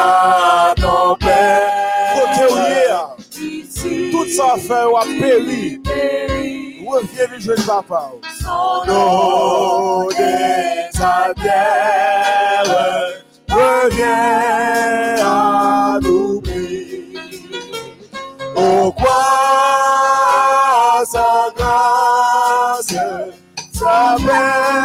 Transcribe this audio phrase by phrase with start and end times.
[0.00, 1.70] à ton père.
[2.14, 4.10] Côté où il est, hein.
[4.10, 5.80] tout ça fait ou a péri.
[6.86, 8.10] Reviens lui jeune papa.
[8.40, 12.70] Son nom de ta terre
[13.48, 16.42] revient à nous.
[18.56, 19.40] Au quoi
[21.04, 22.94] sa grâce,
[23.72, 24.79] sa paix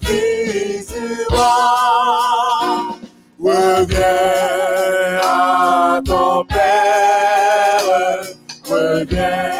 [0.00, 1.54] fils du roi.
[3.40, 7.82] Reviens à ton Père,
[8.64, 9.50] reviens,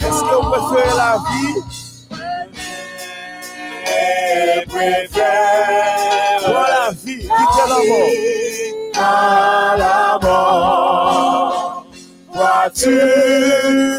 [0.00, 1.56] Est-ce que vous préférez la vie?
[3.86, 8.14] Et préfère la vie Quittez la mort.
[8.96, 11.57] à la mort.
[12.60, 12.90] Vois-tu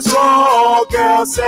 [0.02, 1.48] son cœur saigne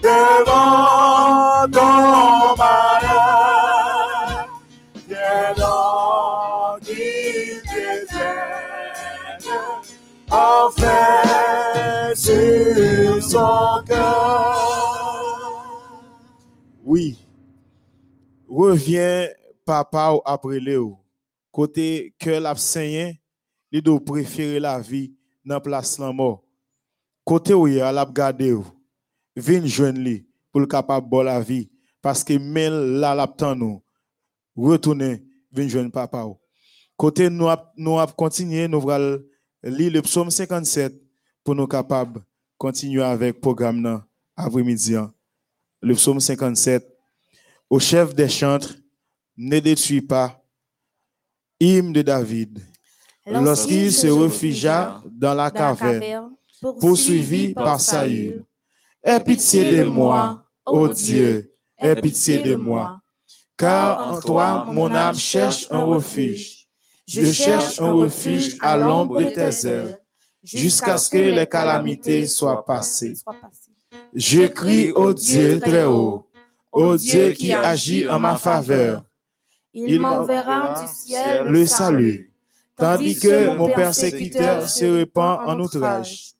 [0.00, 4.46] devant ton malheur?
[5.08, 8.46] Viens donc qu'il détienne
[10.30, 15.18] enfin sur son cœur.
[16.84, 17.26] Oui.
[18.48, 19.26] Reviens
[19.64, 20.96] papa ou après Léo.
[21.50, 23.20] Côté cœur l'a saigné,
[23.72, 25.17] il doit préférer la vie
[25.48, 26.44] dans place la mort.
[27.24, 28.66] Côté où il a l'a garder ou.
[29.36, 31.70] Vin joindre li pour le capable de la vie
[32.02, 33.82] parce que même là l'attend nous.
[34.56, 36.26] Retourner vin joindre papa.
[36.96, 39.22] Côté nous nous continuer nous allons
[39.62, 40.94] lire le psaume 57
[41.44, 42.22] pour nous capables
[42.58, 44.02] continuer avec programme nan
[44.36, 44.96] après-midi.
[45.80, 46.98] Le psaume 57
[47.70, 48.74] au chef des chantres,
[49.36, 50.42] ne détruis pas,
[51.60, 52.60] hymne de David,
[53.30, 56.30] lorsqu'il se réfugia dans la caverne,
[56.80, 58.44] poursuivi par Saül.
[59.02, 63.00] Aie pitié de moi, ô Dieu, aie pitié de moi,
[63.56, 66.66] car en toi mon âme cherche un refuge.
[67.06, 69.98] Je cherche un refuge à l'ombre de tes ailes,
[70.42, 73.14] jusqu'à ce que les calamités soient passées.
[74.14, 76.28] Je crie au Dieu très haut,
[76.70, 79.04] au Dieu qui agit en ma faveur.
[79.72, 82.27] Il m'enverra du ciel le salut,
[82.78, 86.32] tandis que mon persécuteur se répand en outrage.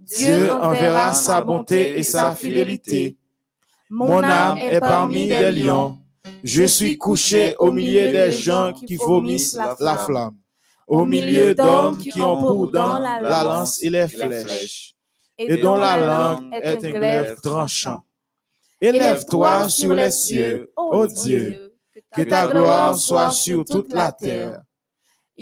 [0.00, 3.16] Dieu enverra sa bonté et sa fidélité.
[3.90, 5.98] Mon âme est parmi les lions.
[6.44, 10.36] Je suis couché au milieu des gens qui vomissent la flamme,
[10.86, 14.94] au milieu d'hommes qui ont pour dents la lance et les flèches,
[15.38, 18.02] et dont la langue est un glaive tranchant.
[18.80, 21.72] Élève-toi sur les cieux, ô Dieu,
[22.14, 24.62] que ta gloire soit sur toute la terre.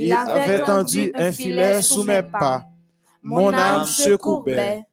[0.00, 2.64] Il avait tendu un filet sous mes pas.
[3.20, 4.84] Mon âme se courbait.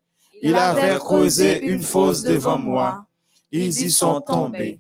[0.42, 3.06] Il avait creusé une fosse devant moi.
[3.52, 4.80] Ils y sont tombés.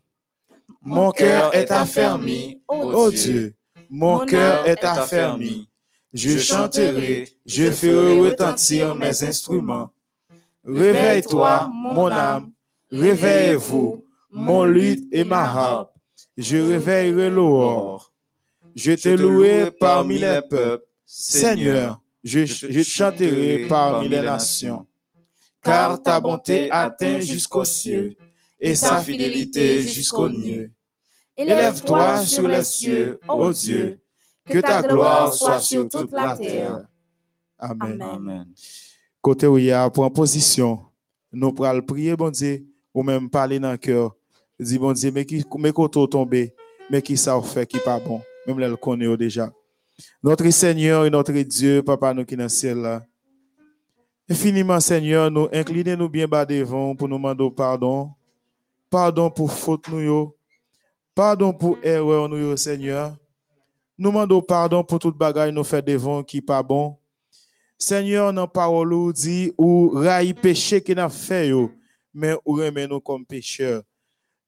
[0.81, 3.53] Mon cœur est affermi, ô Dieu.
[3.89, 5.69] Mon cœur est affermi.
[6.11, 9.91] Je chanterai, je ferai retentir mes instruments.
[10.65, 12.51] Réveille-toi, mon âme.
[12.91, 15.91] Réveillez-vous, mon luth et ma harpe.
[16.35, 18.11] Je réveillerai l'aurore.
[18.75, 20.85] Je te louerai parmi les peuples.
[21.05, 24.85] Seigneur, je, je chanterai parmi les nations.
[25.63, 28.15] Car ta bonté atteint jusqu'aux cieux
[28.59, 30.71] et sa fidélité jusqu'aux nuées.
[31.37, 33.99] Élève-toi sur les cieux, ô Dieu,
[34.45, 36.85] que ta gloire soit sur toute la terre.
[37.57, 38.01] Amen.
[38.01, 38.45] Amen.
[39.21, 40.79] Côté où il y a pour en position,
[41.31, 44.15] nous pourrons prier, bon Dieu, ou même parler dans le cœur.
[44.59, 45.73] Dis, bon Dieu, mais qui, mais
[46.09, 46.53] tombé,
[46.89, 49.51] mais qui ça fait qui pas bon, même là, le connaît déjà.
[50.21, 53.05] Notre Seigneur et notre Dieu, Papa, nous qui dans le ciel là.
[54.29, 58.11] Infiniment, Seigneur, nous inclinez-nous bien bas devant pour nous demander pardon.
[58.89, 60.33] Pardon pour faute nous.
[61.13, 63.15] Pardon pour erreur nous, Seigneur.
[63.97, 66.97] Nous demandons pardon pour toute bagaille nous fait devant qui pas bon.
[67.77, 71.51] Seigneur, dans parole, ou dit, ou raï péché qui n'a fait,
[72.13, 73.83] mais ou remet nous comme pécheurs.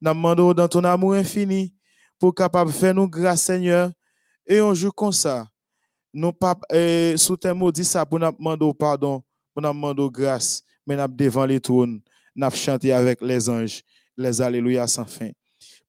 [0.01, 1.73] Nous demandons dans ton amour infini
[2.19, 3.91] pour capable faire nous grâce, Seigneur,
[4.45, 5.47] et un jour comme ça,
[6.13, 6.55] nous pas
[7.15, 9.21] sous tes mots ça pour nous demander pardon,
[9.53, 12.01] pour nous demander grâce, mais nous devant les trônes,
[12.35, 13.81] nous chanter avec les anges,
[14.15, 15.29] les alléluia sans fin.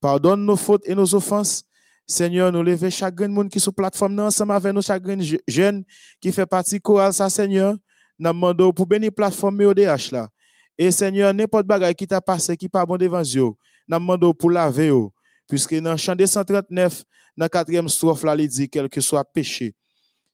[0.00, 1.64] Pardonne nos fautes et nos offenses.
[2.06, 5.36] Seigneur, nous levons chaque monde qui est sur la plateforme, ensemble avec nous, chaque je-
[5.46, 5.84] jeune
[6.20, 7.74] qui fait partie chorale, ça, Seigneur.
[8.18, 10.28] Nous demandons pour bénir la plateforme ODH là.
[10.76, 13.54] Et Seigneur, n'importe bagaille qui t'a passé, qui pas bon devant Dieu, nous
[13.98, 15.12] demandons pour laver, yo.
[15.48, 17.04] Puisque dans le chant des 139,
[17.36, 19.74] dans la quatrième strophe il dit, quel que soit péché,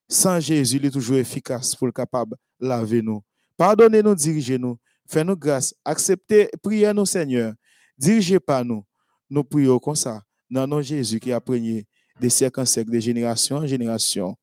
[0.08, 3.22] Sans Jésus, il est toujours efficace pour le capable de laver nous.
[3.56, 4.78] Pardonnez-nous, dirigez-nous.
[5.06, 5.74] Fais-nous grâce.
[5.84, 7.54] Acceptez, priez nous, Seigneur.
[7.96, 8.84] Dirigez pas nous.
[9.30, 10.22] Nous prions comme ça.
[10.50, 11.86] Dans nom Jésus qui a prégné
[12.20, 14.36] des siècles en siècles, de génération en génération.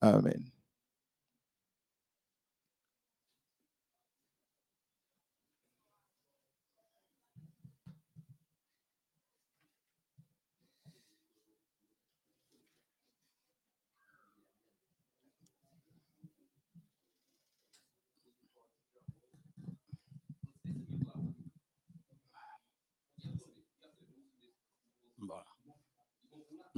[0.00, 0.55] Amen.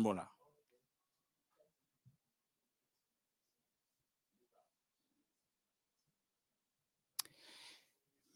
[0.01, 0.29] Voilà.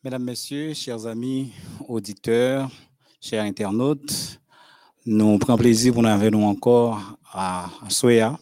[0.03, 1.53] Mesdames, Messieurs, chers amis
[1.87, 2.69] auditeurs,
[3.21, 4.41] chers internautes,
[5.07, 8.37] nous prenons plaisir pour nous nous encore à, Soya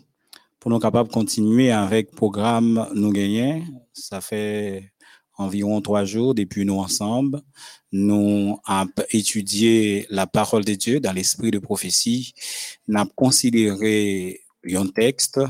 [0.59, 3.63] pour nous capables de continuer avec le programme Nous Gagnons.
[3.93, 4.95] Ça fait
[5.41, 7.41] environ trois jours depuis nous ensemble.
[7.93, 12.33] Nous avons étudié la parole de Dieu dans l'esprit de prophétie.
[12.87, 15.41] Nous avons considéré un texte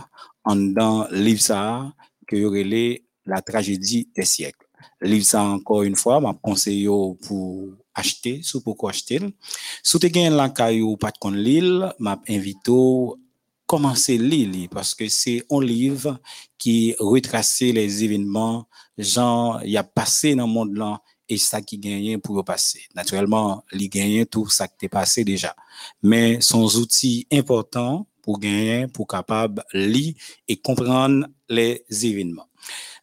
[0.44, 1.92] en dans livre
[2.26, 4.66] que relève la tragédie des siècles.
[5.02, 9.20] Livre encore une fois, m'a conseillé pour acheter, sous pourquoi acheter.
[9.82, 12.70] Si tu as la caillou de l'île, m'a invité
[13.70, 16.18] commencer lire parce que c'est un livre
[16.58, 18.66] qui retrace les événements
[18.98, 22.82] gens y a passé dans le monde là et ça qui gagne pour passer.
[22.96, 25.54] Naturellement, il gagne tout ça qui est passé déjà.
[26.02, 30.14] Mais son outil important pour gagner, pour capable lire
[30.48, 32.48] et comprendre les événements.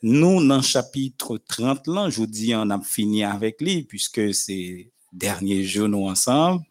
[0.01, 4.33] Nous, dans le chapitre 30 là, je vous dis, on a fini avec lui, puisque
[4.33, 6.63] c'est dernier jour nous ensemble.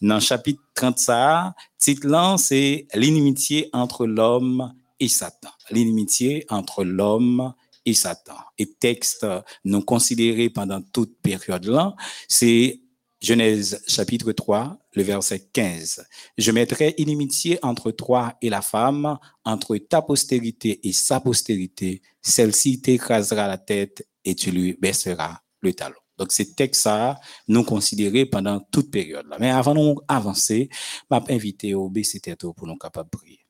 [0.00, 5.50] Dans le chapitre 30 ça, titre c'est l'inimitié entre l'homme et Satan.
[5.70, 7.52] L'inimitié entre l'homme
[7.86, 8.36] et Satan.
[8.58, 9.26] Et texte
[9.64, 11.94] non considéré pendant toute période là,
[12.28, 12.80] c'est
[13.22, 16.06] Genèse chapitre 3, le verset 15.
[16.38, 22.00] Je mettrai inimitié entre toi et la femme, entre ta postérité et sa postérité.
[22.22, 25.99] Celle-ci t'écrasera la tête et tu lui baisseras le talon.
[26.20, 27.18] Donc, c'est texte ça,
[27.48, 29.38] nous considéré pendant toute période là.
[29.40, 30.68] Mais avant d'avancer,
[31.10, 33.46] m'a invité au baisser tête pour nous capables de prier.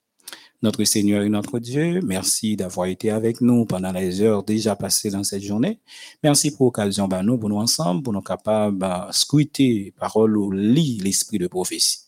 [0.62, 5.10] Notre Seigneur et notre Dieu, merci d'avoir été avec nous pendant les heures déjà passées
[5.10, 5.80] dans cette journée.
[6.22, 10.36] Merci pour l'occasion bah, nous, pour nous ensemble, pour nous capables de bah, scruter parole
[10.36, 12.00] ou lire l'esprit de prophétie.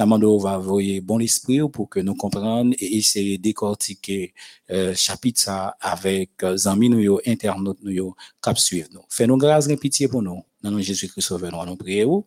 [0.00, 4.34] Namando va envoyer bon esprit pour que nous comprenions et essayer de décortiquer
[4.72, 9.02] euh, chapitre ça avec euh, amis nous, internautes nous, cap suivre nous.
[9.08, 10.42] Fais-nous grâce et pitié pour nous.
[10.60, 12.26] Dans Jésus-Christ Sauveur, nous prions.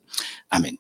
[0.50, 0.77] Amen.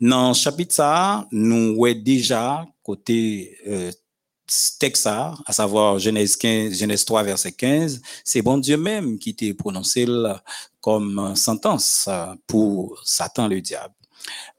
[0.00, 3.90] Dans chapitre ça, nous voyons déjà côté euh,
[4.78, 9.46] texte à savoir Genèse 15, Genèse 3 verset 15, c'est bon Dieu même qui t'a
[9.54, 10.06] prononcé
[10.80, 12.08] comme sentence
[12.46, 13.94] pour Satan le diable.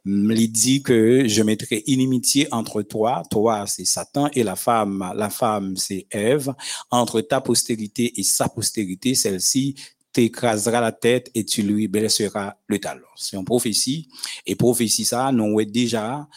[0.05, 5.29] Il dit que je mettrai inimitié entre toi, toi c'est Satan et la femme, la
[5.29, 6.53] femme c'est Ève,
[6.91, 9.75] entre ta postérité et sa postérité, celle-ci
[10.11, 13.05] t'écrasera la tête et tu lui blesseras le talon.
[13.15, 14.09] C'est une prophétie.
[14.45, 16.27] Et prophétie, ça, nous, déjà,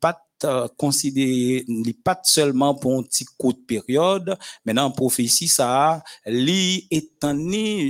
[0.00, 1.64] pas euh, considéré,
[2.04, 6.88] pas seulement pour un petit coup de période, mais dans prophétie, ça, li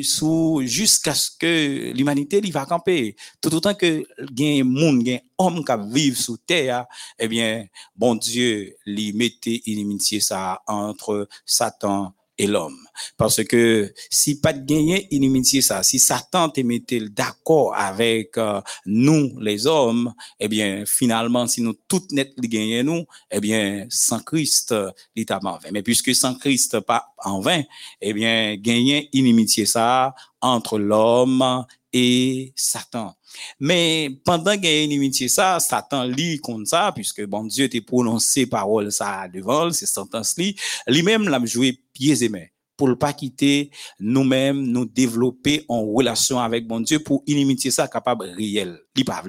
[0.03, 3.17] sous, jusqu'à ce que l'humanité, va camper.
[3.43, 6.87] Tout autant que, gain monde, gain homme qui vivent sous terre,
[7.19, 12.79] eh bien, bon Dieu, li mettait inimitié ça entre Satan et l'homme.
[13.17, 18.61] Parce que si pas de gagner inimitié ça, si Satan te mettait d'accord avec euh,
[18.87, 24.21] nous, les hommes, eh bien, finalement, si nous toutes net gagner nous, eh bien, sans
[24.21, 24.75] Christ,
[25.15, 25.69] l'état en vain.
[25.73, 27.63] Mais puisque sans Christ pas en vain,
[28.01, 33.15] eh bien, gagner inimitié ça entre l'homme et Satan.
[33.61, 37.81] Mais pendant qu'il y a inimitié ça, Satan lit comme ça, puisque bon Dieu t'a
[37.81, 42.47] prononcé parole ça devant, c'est sentence lit, lui-même l'a joué pieds et mains
[42.79, 47.89] pour ne pas quitter nous-mêmes, nous développer en relation avec bon Dieu pour inimiter ça
[47.89, 48.79] capable réel.
[48.99, 49.23] Li pas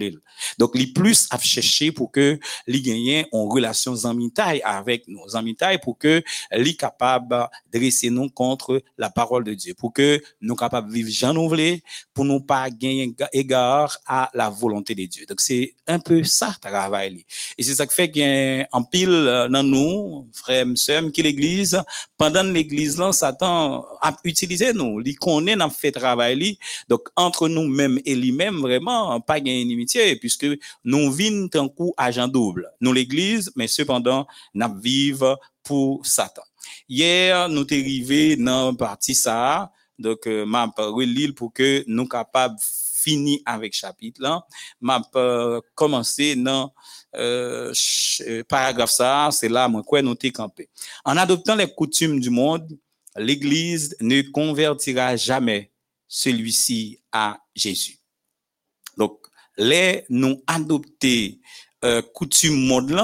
[0.58, 5.78] Donc, li plus à chercher pour que li gagne en relation zamitaille avec nous, zamitaille
[5.78, 10.92] pour que li capable dresser nous contre la parole de Dieu, pour que nous capable
[10.92, 11.78] vivre Jean voulons,
[12.16, 15.26] pour nous pas gagner égard à la volonté de Dieu.
[15.28, 17.26] Donc, c'est un peu ça travail.
[17.58, 21.80] Et c'est qui fait qu'il en pile euh, dans nous, frères, sœurs, qui l'église,
[22.18, 26.58] pendant l'église là, Satan a utilisé nous, li connaît, n'a fait travail
[26.88, 29.59] Donc, entre nous-mêmes et lui-même, vraiment, pas gagner
[30.20, 30.48] puisque
[30.84, 32.70] nous vîmes un coup agent double.
[32.82, 36.44] Nous l'église, mais cependant, nous vivons pour Satan.
[36.88, 42.58] Hier, nous t'es arrivé dans partie ça, donc euh, m'a relire pour que nous capables
[42.60, 44.46] fini avec chapitre là,
[44.82, 45.02] m'a
[45.74, 46.74] commencé dans
[47.16, 47.74] euh,
[48.48, 50.70] paragraphe ça, c'est là moi quoi nous campé.
[51.06, 52.78] En adoptant les coutumes du monde,
[53.16, 55.72] l'Église ne convertira jamais
[56.08, 57.99] celui-ci à Jésus.
[59.60, 61.40] Les nous adopter
[61.84, 63.00] euh, coutumes monde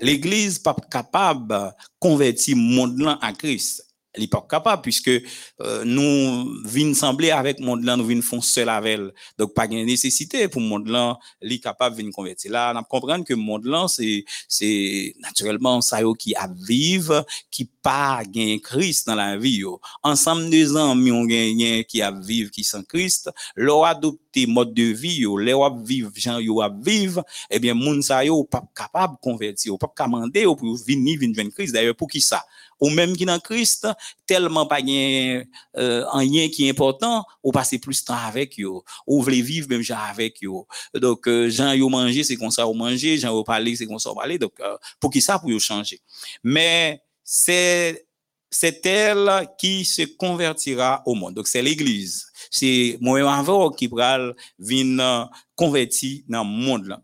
[0.00, 3.87] l'Église pas capable convertir monde à Christ
[4.18, 8.42] elle n'est pas capable puisque euh, nous venons sembler avec monde là nous venons faire
[8.42, 9.12] seul avec elle.
[9.38, 12.50] Donc pas de nécessité pour monde là est capable de venir convertir.
[12.50, 19.06] Là on que monde là c'est naturellement ça qui a vivre qui pas gain Christ
[19.06, 19.62] dans la vie
[20.02, 23.30] ensemble deux amis on gagne qui a vivre qui sans Christ.
[23.54, 28.24] Leur adopter mode de vie leur vivre gens yo a vivre eh bien monde ça
[28.24, 31.72] yo pas capable convertir pas commander pour venir venir Christ.
[31.72, 32.44] D'ailleurs pour qui ça?
[32.80, 33.88] Ou même qui dans Christ,
[34.26, 35.44] tellement pas rien,
[35.76, 36.04] euh,
[36.52, 39.98] qui est important, ou passer plus de temps avec eux, ou voulez vivre même genre
[39.98, 40.98] avec eux.
[40.98, 44.12] Donc, euh, Jean yo manger, c'est comme ça manger, Jean yo parler, c'est comme ça
[44.14, 44.38] parler.
[44.38, 46.00] Donc, euh, pour qui ça, pour yo changer.
[46.42, 48.06] Mais, c'est,
[48.50, 51.34] c'est elle qui se convertira au monde.
[51.34, 52.26] Donc, c'est l'église.
[52.50, 56.98] C'est moi qui pral vin converti dans le monde.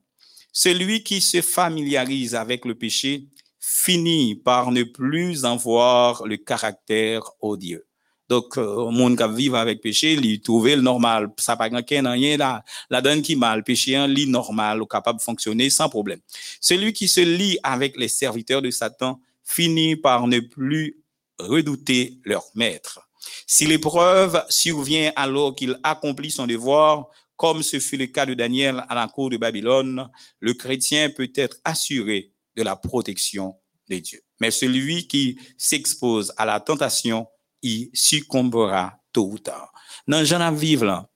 [0.53, 3.27] Celui qui se familiarise avec le péché
[3.67, 7.87] finit par ne plus en voir le caractère odieux.
[8.29, 11.29] Donc, euh, monde qui vivre avec péché, il trouve le normal.
[11.39, 12.63] Ça pas rien rien là.
[12.91, 16.21] La donne qui mal, péché un lit normal, capable de fonctionner sans problème.
[16.61, 20.99] Celui qui se lie avec les serviteurs de Satan finit par ne plus
[21.39, 23.01] redouter leur maître.
[23.47, 28.85] Si l'épreuve survient alors qu'il accomplit son devoir, comme ce fut le cas de Daniel
[28.91, 33.55] à la cour de Babylone, le chrétien peut être assuré de la protection
[33.89, 34.21] de Dieu.
[34.41, 37.27] Mais celui qui s'expose à la tentation,
[37.63, 39.73] il succombera tôt ou tard.
[40.07, 41.09] Dans Jean vivre là,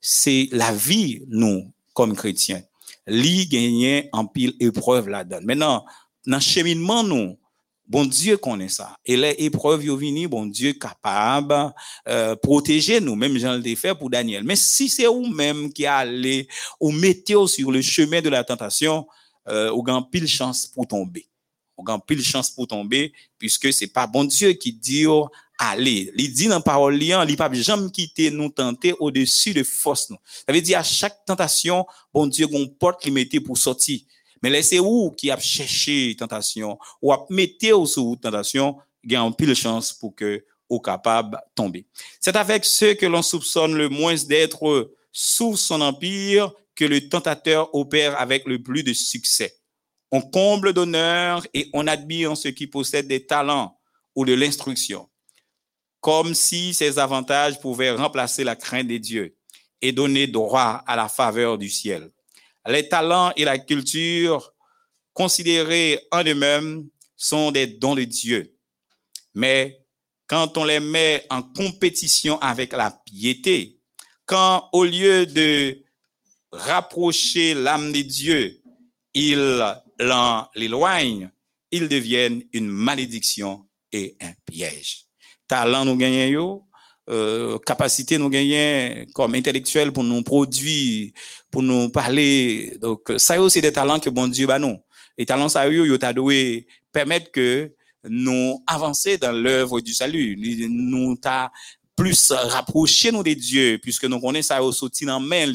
[0.00, 2.62] c'est la vie, nous, comme chrétiens.
[3.06, 5.40] Li gagner en pile épreuve là-dedans.
[5.42, 5.84] Maintenant,
[6.26, 7.38] dans le cheminement, nous,
[7.86, 8.96] bon Dieu connaît ça.
[9.04, 11.72] Et les épreuves, vini, bon Dieu capable,
[12.08, 14.44] euh, protéger nous, même Jean le fait pour Daniel.
[14.44, 16.48] Mais si c'est vous-même qui allez
[16.80, 19.06] ou mettez sur le chemin de la tentation,
[19.48, 21.26] euh, ou gagne pile chance pour tomber.
[21.76, 26.12] Ou gagne pile chance pour tomber, puisque c'est pas bon Dieu qui dit, oh, allez.
[26.16, 30.18] Il dit dans parole liant, il pas jamais quitter nous tenter au-dessus de force nous.
[30.46, 34.00] Ça veut dire à chaque tentation, bon Dieu gon porte qui mettait pour sortir.
[34.42, 39.54] Mais laissez où qui a cherché tentation ou a mettez au sous tentation, gagne pile
[39.54, 41.86] chance pour que au capable tomber.
[42.20, 47.74] C'est avec ceux que l'on soupçonne le moins d'être sous son empire que le tentateur
[47.74, 49.56] opère avec le plus de succès.
[50.12, 53.80] On comble d'honneur et on admire ceux qui possèdent des talents
[54.14, 55.08] ou de l'instruction,
[56.00, 59.36] comme si ces avantages pouvaient remplacer la crainte des dieux
[59.82, 62.10] et donner droit à la faveur du ciel.
[62.66, 64.52] Les talents et la culture,
[65.12, 68.54] considérés en eux-mêmes, sont des dons de Dieu.
[69.34, 69.80] Mais
[70.26, 73.80] quand on les met en compétition avec la piété,
[74.24, 75.85] quand au lieu de
[76.56, 78.60] rapprocher l'âme de Dieu,
[79.14, 79.74] ils
[80.54, 81.30] l'éloignent,
[81.70, 85.04] ils deviennent une malédiction et un piège.
[85.48, 86.62] Talent nous gagnons,
[87.08, 91.12] euh, capacité nous gagnons comme intellectuel pour nous produire,
[91.50, 92.76] pour nous parler.
[92.80, 94.76] Donc, ça aussi des talents que bon Dieu bah nous.
[95.16, 97.72] Les talents ça yo, t'a doué permettre que
[98.08, 100.36] nous avancer dans l'œuvre du salut.
[100.68, 101.50] Nous t'a
[101.96, 105.46] plus rapprocher nous de Dieu, puisque nous connaissons ça aussi dans main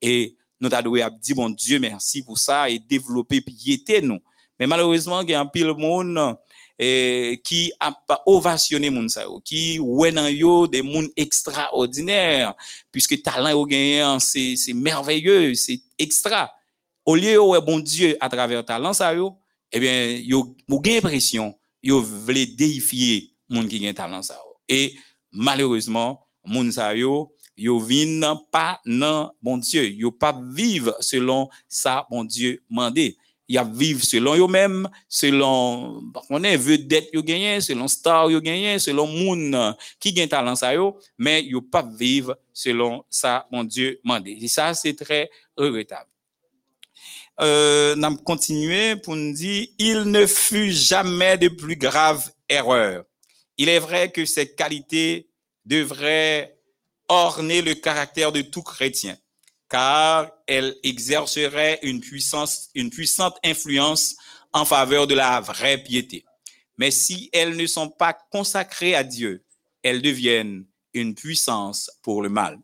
[0.00, 4.18] et nous avons dit, bon Dieu, merci pour ça et développer piété nous.
[4.58, 6.36] Mais malheureusement, il y a un pile monde
[6.78, 7.92] eh, qui a
[8.26, 9.08] ovationné moun
[9.44, 12.54] qui ouais yo des monde extraordinaires,
[12.90, 16.52] puisque talent au gagnant, c'est, c'est merveilleux, c'est extra.
[17.04, 19.38] Au lieu ouais bon Dieu à travers talent ça yo,
[19.72, 24.38] eh bien, yo, ou gagne pression, yo voulait déifier monde qui gagne talent ça.
[24.68, 24.94] Et
[25.32, 30.34] malheureusement, moun yo, yo vin pas non bon Dieu, yo pas
[31.00, 33.16] selon ça bon Dieu mandé.
[33.56, 38.78] A vivre selon yo même, selon on est vedette yo gagné, selon star yo gagné,
[38.78, 44.00] selon moun qui gagne talent ça yo, mais yo pas vivre selon ça bon Dieu
[44.04, 44.36] mandé.
[44.40, 46.10] Et ça c'est très regrettable.
[47.40, 53.04] Euh, n'a continué pour nous dire il ne fut jamais de plus grave erreur.
[53.56, 55.28] Il est vrai que ces qualités
[55.64, 56.57] devraient
[57.08, 59.16] orner le caractère de tout chrétien,
[59.68, 64.16] car elle exercerait une puissance, une puissante influence
[64.52, 66.24] en faveur de la vraie piété.
[66.76, 69.44] Mais si elles ne sont pas consacrées à Dieu,
[69.82, 72.58] elles deviennent une puissance pour le mal.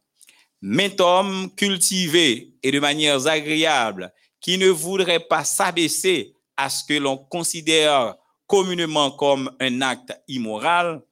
[0.60, 6.94] Mais homme cultivé et de manières agréables, qui ne voudrait pas s'abaisser à ce que
[6.94, 8.14] l'on considère
[8.46, 11.02] communément comme un acte immoral,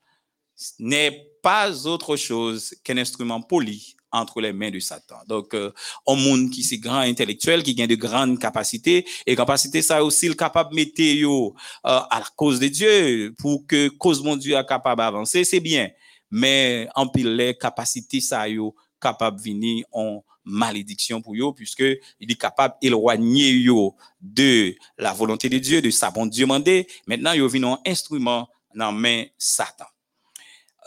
[0.79, 5.17] n'est pas autre chose qu'un instrument poli entre les mains de Satan.
[5.27, 5.73] Donc, euh,
[6.07, 10.29] un monde qui c'est grand intellectuel, qui a de grandes capacités, et capacité ça aussi
[10.29, 11.51] le capable mettre euh,
[11.83, 15.89] à la cause de Dieu, pour que cause mon Dieu est capable d'avancer, c'est bien.
[16.31, 21.85] Mais en pile, les capacités ça yo capable venir en malédiction pour eux, puisque
[22.21, 26.87] il est capable d'éloigner yo de la volonté de Dieu, de sa bon Dieu mandé.
[27.07, 29.85] Maintenant, yo vient un instrument dans main Satan.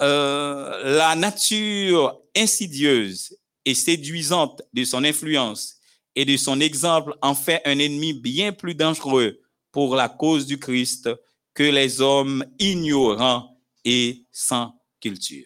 [0.02, 5.78] Euh, la nature insidieuse et séduisante de son influence
[6.16, 9.40] et de son exemple en fait un ennemi bien plus dangereux
[9.72, 11.10] pour la cause du Christ
[11.54, 15.46] que les hommes ignorants et sans culture.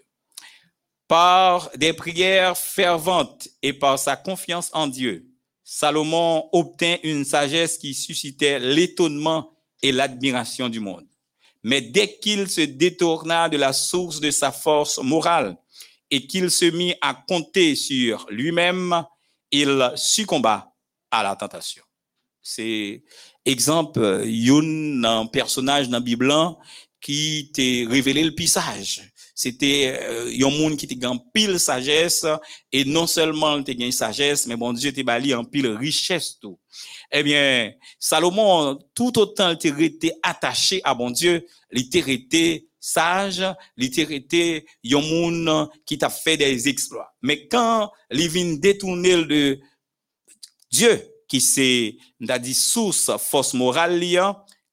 [1.07, 5.27] Par des prières ferventes et par sa confiance en Dieu,
[5.63, 11.08] Salomon obtint une sagesse qui suscitait l'étonnement et l'admiration du monde.
[11.63, 15.57] Mais dès qu'il se détourna de la source de sa force morale
[16.09, 19.03] et qu'il se mit à compter sur lui-même,
[19.51, 20.73] il succomba
[21.11, 21.83] à la tentation.
[22.41, 23.03] C'est
[23.45, 26.33] exemple, un personnage dans Bible
[27.01, 29.01] qui t'a révélé le pisage.
[29.41, 32.25] C'était euh, un monde qui était en pile sagesse
[32.73, 36.59] et non seulement il gain sagesse, mais bon Dieu t'es bali en pile richesse tout.
[37.09, 43.45] Eh bien, Salomon, tout autant il était attaché à bon Dieu, il était sage,
[43.77, 47.13] il était un monde qui t'a fait des exploits.
[47.21, 49.57] Mais quand il vient détourner de
[50.69, 54.03] Dieu, qui c'est, dit, source, force morale,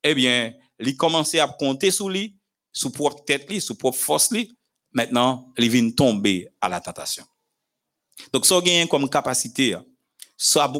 [0.03, 2.35] eh bien, il commençait à compter sur lui,
[2.73, 4.56] sous propre tête, lui, sous propre force, lui.
[4.97, 7.23] Maintenant, il vient tomber à la tentation.
[8.33, 9.77] Donc, ça gagne comme capacité,
[10.39, 10.73] ça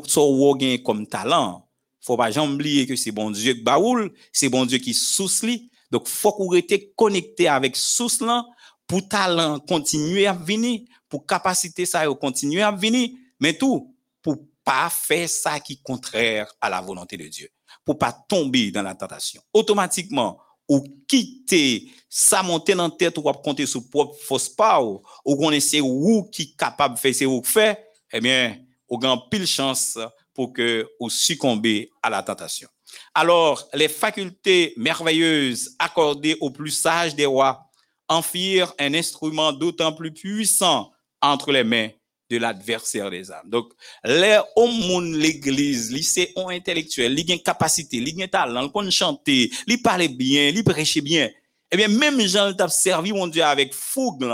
[0.59, 1.69] gagne comme talent.
[2.01, 5.43] Faut pas jamais oublier que c'est bon Dieu qui baoule, c'est bon Dieu qui source
[5.43, 5.71] lui.
[5.91, 7.77] Donc, faut qu'on reste connecté avec
[8.23, 8.43] là
[8.87, 14.89] pour talent continuer à venir, pour capacité ça continuer à venir, mais tout pour pas
[14.89, 17.51] faire ça qui est contraire à la volonté de Dieu,
[17.85, 19.43] pour pas tomber dans la tentation.
[19.53, 25.53] Automatiquement, ou quitter sa montée dans tête ou compter sur propre force pas ou qu'on
[25.53, 28.57] essaie ou qui capable de faire ce ou fait eh bien
[28.89, 29.99] ou grand pile chance
[30.35, 32.69] pour que ou succomber à la tentation.
[33.15, 37.63] Alors les facultés merveilleuses accordées aux plus sages des rois
[38.09, 41.89] en firent un instrument d'autant plus puissant entre les mains
[42.29, 43.49] de l'adversaire des âmes.
[43.49, 43.73] Donc,
[44.05, 50.49] les hommes, l'église, lycée ont intellectuel, ils ont capacité, ils ont talent, ils chanter, bien,
[50.49, 51.31] ils prêchent bien.
[51.71, 54.25] Eh bien, même Jean t'a servi mon Dieu avec fougue,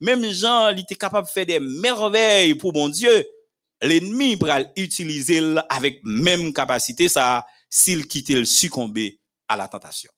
[0.00, 3.26] même Jean, il était capable de faire des merveilles pour mon Dieu.
[3.80, 10.10] L'ennemi pourra utiliser avec même capacité ça, s'il quitte le succomber à la tentation.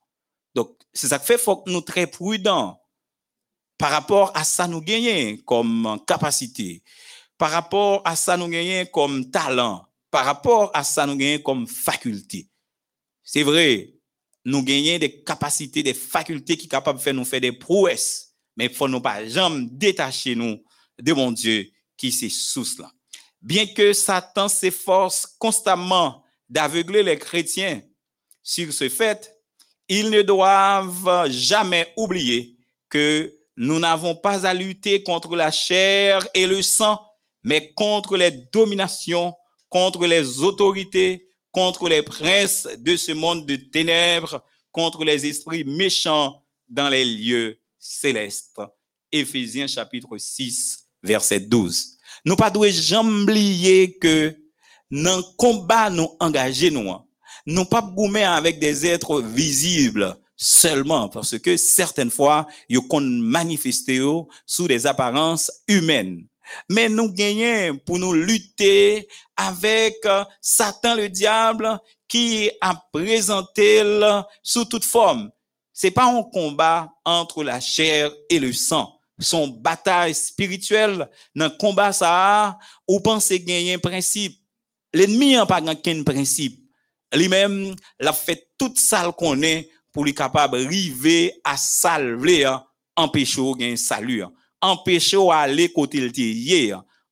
[0.55, 2.81] Donc, c'est ça que fait, faut que nous très prudents
[3.79, 6.83] par rapport à ça nous gagner comme capacité
[7.39, 11.67] par rapport à ça nous gagnons comme talent, par rapport à ça nous gagnons comme
[11.67, 12.49] faculté.
[13.23, 13.95] C'est vrai,
[14.45, 18.35] nous gagnons des capacités, des facultés qui sont capables de faire nous faire des prouesses,
[18.57, 20.63] mais il faut nous pas jamais détacher nous
[21.01, 22.91] de mon Dieu qui c'est sous cela.
[23.41, 27.83] Bien que Satan s'efforce constamment d'aveugler les chrétiens
[28.43, 29.35] sur ce fait,
[29.89, 32.57] ils ne doivent jamais oublier
[32.89, 37.01] que nous n'avons pas à lutter contre la chair et le sang,
[37.45, 39.35] mais contre les dominations,
[39.69, 46.43] contre les autorités, contre les princes de ce monde de ténèbres, contre les esprits méchants
[46.69, 48.61] dans les lieux célestes.
[49.13, 51.99] Éphésiens chapitre 6, verset 12.
[52.25, 54.35] Nous pas devons jamais oublier que
[54.91, 56.91] dans le combat nous engager nous,
[57.47, 64.01] nous pas goumer avec des êtres visibles seulement parce que certaines fois, ils ont manifesté
[64.47, 66.27] sous des apparences humaines
[66.69, 71.79] mais nous gagnons pour nous lutter avec euh, Satan le diable
[72.09, 73.83] qui a présenté
[74.43, 75.31] sous toute forme.
[75.73, 78.99] C'est pas un combat entre la chair et le sang.
[79.19, 84.41] Son bataille spirituelle, dans le combat ça, ou pensez gagner un principe.
[84.93, 86.61] L'ennemi n'a pas qu'un principe.
[87.13, 92.65] Lui-même, l'a fait toute ça qu'on est pour lui capable d'arriver à salver, hein,
[92.97, 94.25] empêcher un salut.
[94.67, 96.11] Empêcher ou aller côté le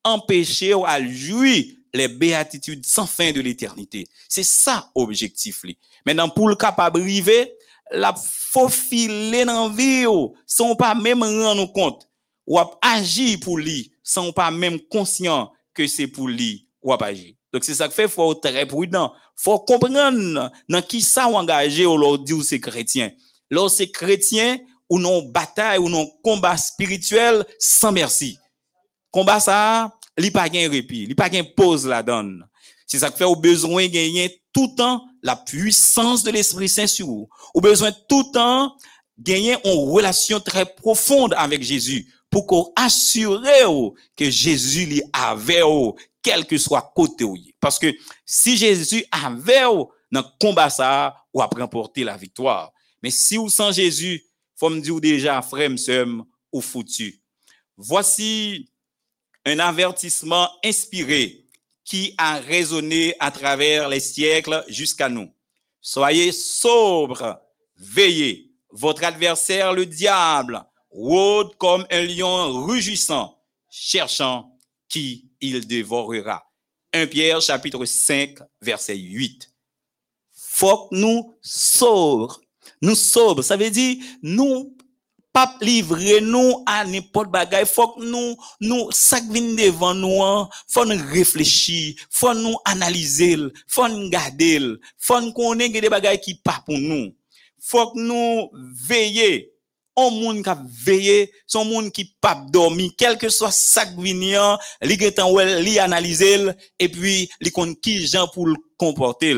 [0.05, 4.07] empêcher ou à jouir les béatitudes sans fin de l'éternité.
[4.27, 5.63] C'est ça objectif.
[6.07, 7.53] Maintenant pour le capable arriver,
[7.91, 12.09] la faufilé dans vie ou, sans pas même rendre compte
[12.47, 17.03] ou ap agi pour lui sans pas même conscient que c'est pour lui ou ap
[17.03, 17.37] agi.
[17.53, 19.13] Donc c'est ça que fait faut être très prudent.
[19.37, 23.11] Faut comprendre dans qui ça engagé ou leur dit c'est chrétien.
[23.51, 24.59] Là c'est chrétien
[24.93, 28.39] ou non bataille ou non combat spirituel sans merci.
[29.11, 32.47] Combat ça, li pas gain répit, li pas gain pause la donne.
[32.87, 36.87] C'est ça que fait au besoin gagner tout le temps la puissance de l'Esprit Saint
[36.87, 37.29] sur vous.
[37.55, 38.77] Au besoin tout le temps
[39.19, 43.43] gagner une relation très profonde avec Jésus pour qu'on assure
[44.15, 45.63] que Jésus lui avait
[46.23, 47.95] quel que soit côté où Parce que
[48.27, 52.73] si Jésus avait dans le combat ça, ou a remporter la victoire.
[53.03, 54.23] Mais si ou sans Jésus,
[54.63, 56.23] faut me dire déjà, frère, m'sem,
[56.53, 57.21] ou foutu.
[57.77, 58.71] Voici
[59.45, 61.49] un avertissement inspiré
[61.85, 65.35] qui a résonné à travers les siècles jusqu'à nous.
[65.81, 67.41] Soyez sobres,
[67.77, 68.53] veillez.
[68.71, 73.37] Votre adversaire, le diable, rôde comme un lion rugissant,
[73.69, 74.57] cherchant
[74.89, 76.41] qui il dévorera.
[76.93, 79.53] 1 Pierre chapitre 5 verset 8.
[80.33, 82.41] Faut que nous sobres.
[82.83, 84.77] Nous sobres, ça veut dire nous
[85.33, 88.91] pas livrer nous à n'importe bagaille faut que nous nous
[89.31, 90.49] vient devant nous hein.
[90.69, 94.61] faut nous réfléchir faut nous analyser faut nous garder
[94.99, 97.15] faut nous connaître des bagailles qui pas pour nous
[97.59, 98.51] faut que nous
[98.87, 99.52] veiller
[99.97, 100.51] on monde qui
[100.85, 104.15] veillé, son monde qui pas dormi, quel que soit ça qui
[104.83, 109.37] li getan li analyser et puis li kon qui gens pour le comporter.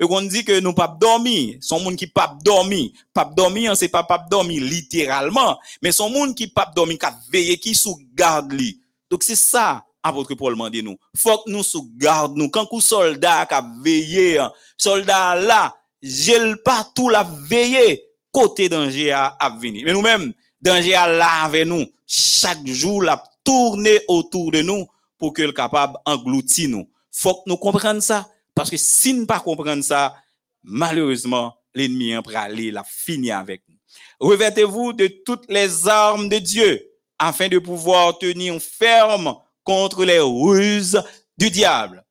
[0.00, 3.88] Et on dit que nous pas dormi, son monde qui pas dormi, pas dormi, c'est
[3.88, 8.52] pas pas dormi littéralement, mais son monde qui pas dormi, qui veillé, qui sous garde
[8.52, 8.80] li.
[9.10, 10.96] Donc c'est ça apôtre Paul m'a dit nous.
[11.16, 16.54] Faut que nous sous garde nous quand un soldat qui veillé, hein, soldat là, j'ai
[16.64, 18.05] pas tout la veillé
[18.36, 19.86] côté danger à, venir.
[19.86, 21.86] Mais nous-mêmes, danger à là nous.
[22.06, 26.86] Chaque jour, la tourner autour de nous pour que le capable engloutir nous.
[27.10, 28.28] Faut que nous comprenions ça.
[28.54, 30.14] Parce que si nous ne pas comprendre ça,
[30.62, 33.76] malheureusement, l'ennemi en aller la fini avec nous.
[34.20, 41.02] Revêtez-vous de toutes les armes de Dieu afin de pouvoir tenir ferme contre les ruses
[41.38, 42.04] du diable.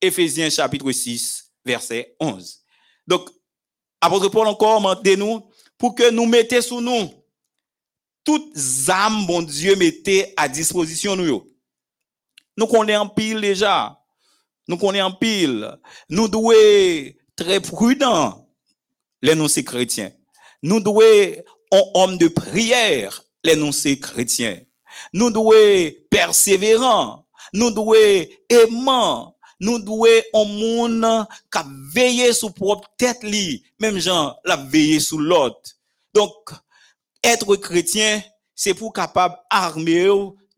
[0.00, 2.60] Éphésiens chapitre 6, verset 11.
[3.08, 3.28] Donc,
[4.00, 5.47] apôtre Paul encore, mentez-nous
[5.78, 7.10] pour que nous mettions sous nous
[8.28, 11.50] toutes âmes, bon Dieu, mettez à disposition nous.
[12.58, 13.98] Nous connaissons en pile déjà.
[14.68, 15.78] Nous connaissons en pile.
[16.10, 18.46] Nous devons être très prudents,
[19.22, 20.12] les non chrétiens.
[20.62, 21.42] Nous devons être
[21.94, 24.60] hommes de prière, les non chrétiens.
[25.14, 27.26] Nous devons persévérants.
[27.54, 27.94] Nous devons
[28.50, 31.26] aimants nous devons un monde
[31.92, 33.22] veiller sur propre tête
[33.78, 35.76] même gens la veiller sur l'autre.
[36.14, 36.50] Donc
[37.22, 38.22] être chrétien,
[38.54, 40.08] c'est pour capable armer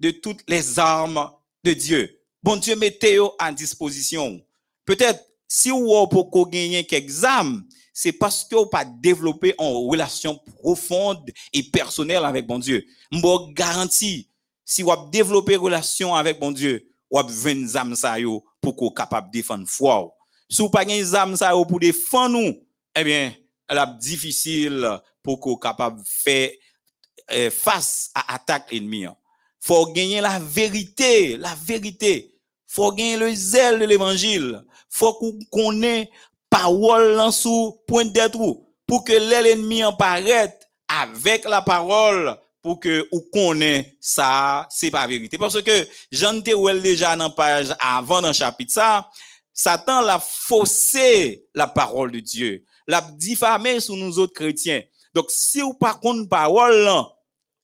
[0.01, 1.31] de toutes les armes
[1.65, 2.21] de Dieu.
[2.43, 4.41] Bon Dieu mettez en disposition.
[4.85, 10.41] Peut-être si vous pour gagner quelques armes, c'est parce que vous pas développé une relation
[10.59, 12.85] profonde et personnelle avec bon Dieu.
[13.13, 14.29] Je garantis,
[14.65, 17.97] si vous développé une relation avec bon Dieu, vous avez 20 âmes
[18.61, 20.15] pour qu'on capable défendre foi.
[20.49, 22.55] Si vous pas des âmes ça pour défendre nous,
[22.97, 23.33] eh bien,
[23.69, 26.51] elle difficile pour qu'on capable faire
[27.33, 29.07] euh, face à l'attaque ennemie.
[29.61, 32.35] Faut gagner la vérité, la vérité.
[32.67, 34.65] Faut gagner le zèle de l'évangile.
[34.89, 36.09] Faut qu'on connaisse
[36.49, 38.39] parole en sous point d'être
[38.87, 40.51] pour que l'ennemi apparaisse
[40.89, 46.81] avec la parole pour que ou connaît ça c'est pas vérité parce que j'en te
[46.81, 49.09] déjà dans page avant dans chapitre ça
[49.61, 52.65] Satan l'a faussé la parole de Dieu.
[52.87, 54.83] L'a diffamé sur nous autres chrétiens.
[55.13, 56.89] Donc si ou pas contre parole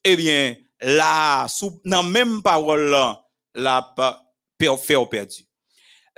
[0.04, 3.94] eh bien là sous dans même parole là la
[4.60, 5.46] fait perdu.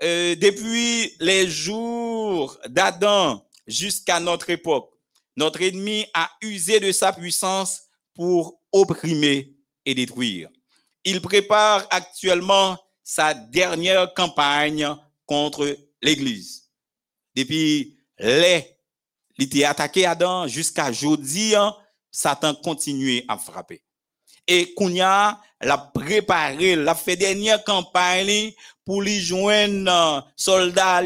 [0.02, 4.90] Euh, depuis les jours d'Adam jusqu'à notre époque
[5.36, 7.82] notre ennemi a usé de sa puissance
[8.18, 9.54] pour opprimer
[9.86, 10.48] et détruire.
[11.04, 14.92] Il prépare actuellement sa dernière campagne
[15.24, 16.68] contre l'Église.
[17.36, 18.76] Depuis les,
[19.38, 21.72] il attaqué Adam jusqu'à aujourd'hui, hein,
[22.10, 23.84] Satan continue à frapper.
[24.48, 28.50] Et Kounia l'a préparé, l'a fait dernière campagne
[28.84, 31.02] pour lui joindre soldats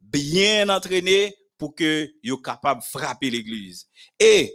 [0.00, 3.86] bien entraînés pour que soient capable de frapper l'église.
[4.18, 4.52] Et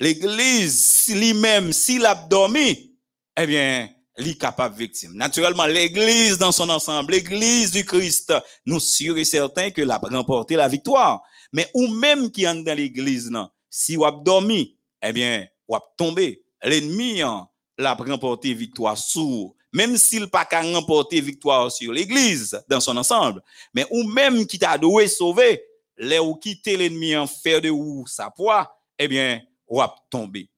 [0.00, 2.96] l'église lui-même, s'il a dormi,
[3.36, 5.14] eh bien, est capable victime.
[5.14, 8.34] Naturellement, l'église dans son ensemble, l'église du Christ,
[8.66, 11.22] nous sûrs et certains que l'a remporté la victoire.
[11.52, 15.74] Mais ou même qui entre dans l'église, non, si vous avez dormi, eh bien, vous
[15.74, 16.44] avez tombé.
[16.62, 22.80] L'ennemi hein, l'a remporté victoire sur, même s'il pas qu'à remporter victoire sur l'église dans
[22.80, 23.42] son ensemble,
[23.74, 25.62] mais ou même qui t'a doué sauver,
[25.96, 29.40] les ou quitter l'ennemi en faire de ou sa poids, eh bien,
[29.80, 30.50] avez tombé.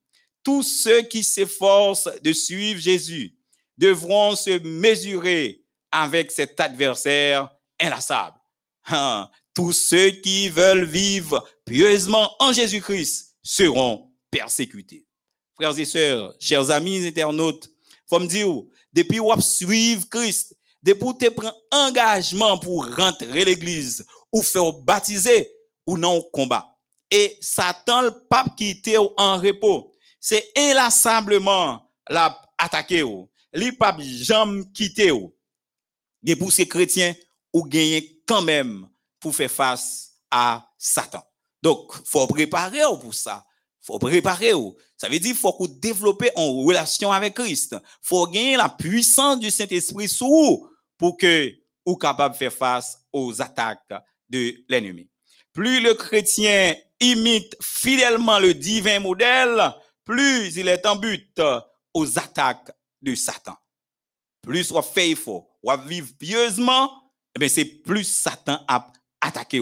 [0.43, 3.35] Tous ceux qui s'efforcent de suivre Jésus
[3.77, 7.49] devront se mesurer avec cet adversaire
[7.79, 8.37] inlassable.
[8.87, 15.05] Hein, tous ceux qui veulent vivre pieusement en Jésus-Christ seront persécutés.
[15.55, 17.69] Frères et sœurs, chers amis internautes,
[18.07, 18.47] faut me dire,
[18.93, 25.49] depuis que suivre Christ, depuis que tu engagement pour rentrer l'église ou faire baptiser
[25.87, 26.74] ou non combat.
[27.11, 33.03] Et Satan, le pape qui était en repos, c'est inlassablement la attaquer.
[33.53, 35.11] Le pape jamais quitté.
[36.25, 37.13] Et pour ces chrétiens,
[37.53, 38.89] ou gagner quand même
[39.19, 41.23] pour faire face à Satan.
[41.61, 43.45] Donc, faut préparer pour ça?
[43.81, 44.51] Faut préparer.
[44.97, 47.75] Ça veut dire faut développer en relation avec Christ.
[48.01, 51.51] Faut gagner la puissance du Saint-Esprit sur vous pour que
[51.85, 53.93] vous capable de faire face aux attaques
[54.27, 55.07] de l'ennemi.
[55.55, 61.41] Plus le chrétien imite fidèlement le divin modèle, plus il est en but
[61.93, 63.55] aux attaques de Satan.
[64.41, 66.91] Plus soit faithful, ou vivre pieusement,
[67.39, 68.91] eh c'est plus Satan a
[69.21, 69.61] attaqué.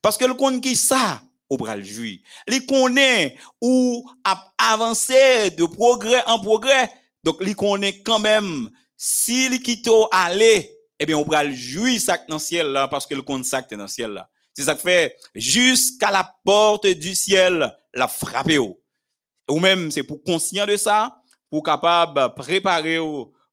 [0.00, 2.20] Parce que le compte qui ça, au bras le juif.
[2.46, 6.88] Il connaît ou a avancé de progrès en progrès.
[7.24, 12.28] Donc, il connaît quand même, s'il quitte aller, eh bien, on bras le juif sac
[12.28, 14.30] dans le ciel là, parce que le compte sac dans le ciel là.
[14.54, 18.58] C'est ça que fait, jusqu'à la porte du ciel, la frapper.
[18.58, 22.98] Ou même, c'est pour conscient de ça, pour capable préparer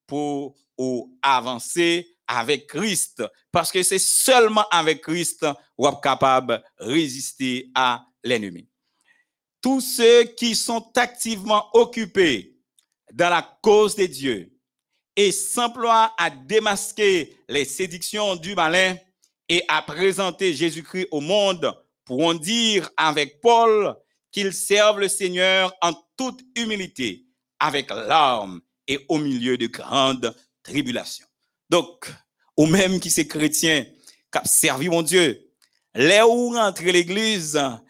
[0.07, 5.45] pour, pour avancer avec Christ, parce que c'est seulement avec Christ
[5.77, 8.69] qu'on est capable de résister à l'ennemi.
[9.61, 12.55] Tous ceux qui sont activement occupés
[13.11, 14.53] dans la cause de Dieu
[15.15, 18.95] et s'emploient à démasquer les séductions du malin
[19.49, 21.73] et à présenter Jésus-Christ au monde
[22.05, 23.95] pourront dire avec Paul
[24.31, 27.25] qu'ils servent le Seigneur en toute humilité,
[27.59, 31.25] avec larmes et au milieu de grandes tribulations.
[31.69, 32.11] Donc,
[32.55, 33.85] ou même qui c'est chrétien,
[34.31, 35.49] qui a servi mon Dieu,
[35.95, 37.81] là où rentre l'église, a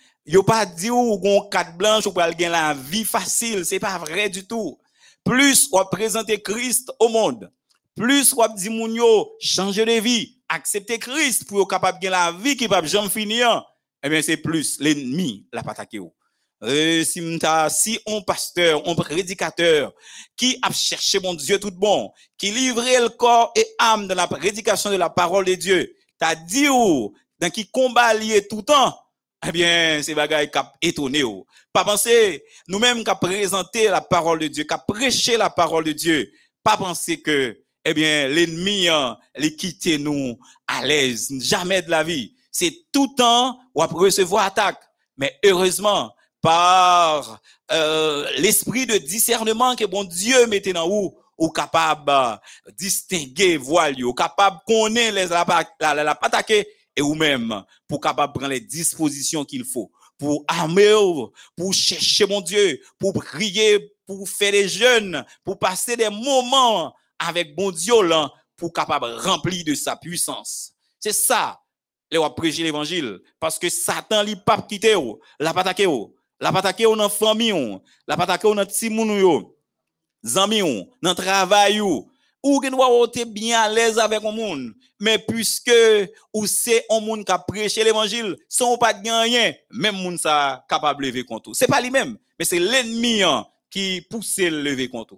[0.46, 4.46] pas dit ou gon quatre blanche ou pas la vie facile, c'est pas vrai du
[4.48, 4.78] tout.
[5.24, 7.52] Plus on présenter Christ au monde,
[7.96, 12.58] plus on dit moun yo changer de vie, accepter Christ pour capable de la vie
[12.58, 13.64] qui va jamais finir,
[14.04, 16.00] eh bien c'est plus l'ennemi la attaquer
[16.62, 17.22] euh, si,
[17.70, 19.94] si un pasteur, un prédicateur
[20.36, 24.28] qui a cherché mon Dieu tout bon, qui livrait le corps et âme dans la
[24.28, 28.64] prédication de la parole de Dieu, t'as dit ou, dans qui combat lié tout le
[28.64, 29.00] temps,
[29.48, 31.46] eh bien, c'est bagaille qui étonné ou.
[31.72, 35.94] Pas penser, nous-mêmes qui a la parole de Dieu, qui a prêché la parole de
[35.94, 36.30] Dieu,
[36.62, 40.38] pas penser que, eh bien, l'ennemi, hein, les quitter nous
[40.68, 42.34] à l'aise, jamais de la vie.
[42.52, 44.82] C'est tout le temps, ou après recevoir attaque.
[45.18, 52.12] Mais heureusement, par euh, l'esprit de discernement que bon Dieu mettait dans vous, ou capable
[52.68, 55.28] de distinguer voile, ou capable de connaître les
[55.80, 60.94] la, attaquer et ou même pour capable prendre les dispositions qu'il faut pour armer,
[61.56, 67.56] pour chercher mon Dieu, pour prier, pour faire des jeûnes, pour passer des moments avec
[67.56, 70.74] bon Dieu là, pour capable remplir de sa puissance.
[71.00, 71.60] C'est ça,
[72.12, 74.96] les prêcher l'évangile, parce que Satan lui pas quitter,
[75.40, 75.88] la pas attaquer
[76.40, 79.46] la patake ou dans famille ou, la patake ou dans ti moun
[80.24, 80.62] zami
[81.02, 82.10] dans travail ou,
[82.64, 84.74] gen doit être bien à l'aise avec un monde.
[85.00, 85.72] Mais puisque
[86.34, 90.64] ou c'est un monde qui a prêché l'évangile, sans pas de rien, même monde ça
[90.70, 91.54] capable de lever contre.
[91.54, 95.16] C'est pas lui-même, mais c'est l'ennemi hein, qui pousse le lever contre.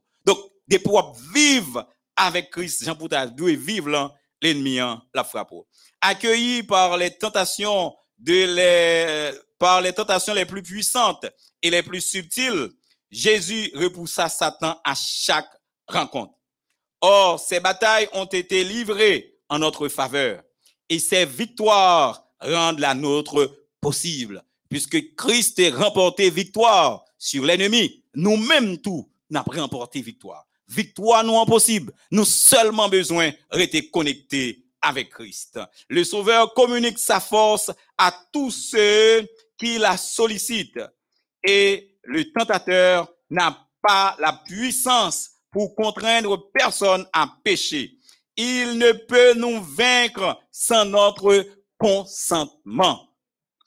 [0.72, 5.52] Des pour vivre avec Christ, Jean Pouta doit vivre l'ennemi hein, la frappe.
[6.00, 7.94] Accueilli par les tentations
[8.26, 11.26] les par les tentations les plus puissantes
[11.62, 12.70] et les plus subtiles,
[13.10, 15.50] Jésus repoussa Satan à chaque
[15.90, 16.36] rencontre.
[17.02, 20.42] Or, ces batailles ont été livrées en notre faveur
[20.88, 24.42] et ces victoires rendent la nôtre possible.
[24.70, 30.48] Puisque Christ a remporté victoire sur l'ennemi, nous-mêmes tout n'avons remporté victoire.
[30.68, 31.94] Victoire nous impossible.
[32.12, 35.60] Nous seulement besoin d'être connectés avec Christ.
[35.90, 40.80] Le Sauveur communique sa force à tous ceux qui la sollicite.
[41.44, 47.92] Et le tentateur n'a pas la puissance pour contraindre personne à pécher.
[48.38, 51.46] Il ne peut nous vaincre sans notre
[51.78, 53.10] consentement.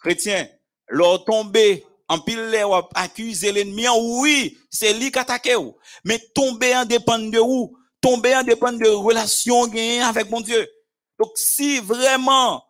[0.00, 0.48] Chrétien,
[0.88, 3.86] leur tomber en pile les ou accuser l'ennemi,
[4.20, 5.76] oui, c'est lui qui attaque ou.
[6.04, 7.76] Mais tomber en dépend de où?
[8.00, 10.68] Tomber en dépend de relation gagnées avec mon Dieu.
[11.18, 12.62] Donc, si vraiment,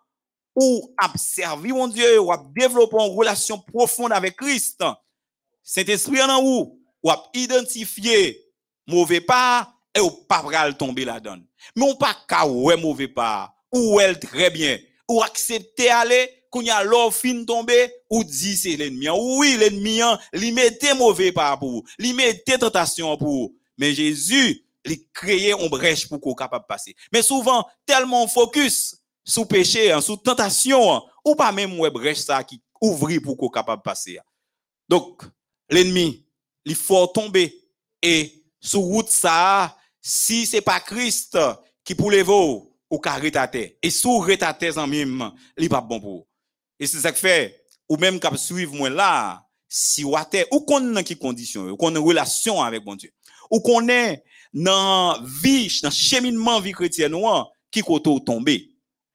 [0.55, 4.85] ou observer mon Dieu, ou développer une relation profonde avec Christ,
[5.63, 8.41] cet esprit en où, ou identifier
[8.87, 11.39] mauvais pas, et ou pas tomber là-dedans.
[11.77, 16.63] Mais on pas qu'à ouais mauvais pas, ou elle très bien, ou accepter aller, qu'on
[16.63, 19.09] y a l'or fin tombé, ou dit c'est l'ennemi.
[19.11, 20.01] Oui, l'ennemi,
[20.33, 23.51] il mettait mauvais pas pour il mettait tentation pour.
[23.77, 26.95] Mais Jésus, il créait une brèche pour qu'on capable passer.
[27.13, 32.63] Mais souvent, tellement focus sous péché, sous tentation, ou pas même une brèche ça qui
[32.81, 34.21] ouvre pour qu'on capable passer.
[34.89, 35.23] Donc,
[35.69, 36.25] l'ennemi,
[36.65, 37.53] il faut tomber
[38.01, 41.37] et sous route ça, si c'est pas Christ
[41.83, 43.77] qui pour vous ou ka retate.
[43.83, 46.29] Et sous retate en même, il pas bon pour.
[46.79, 50.15] Et c'est ça que fait, ou même cap suivre moi là, si ou
[50.53, 53.13] ou qu'on dans qui condition, ou qu'on a relation avec mon Dieu.
[53.51, 57.15] Ou qu'on est dans vie, dans cheminement vie chrétienne
[57.71, 58.71] qui koto tomber.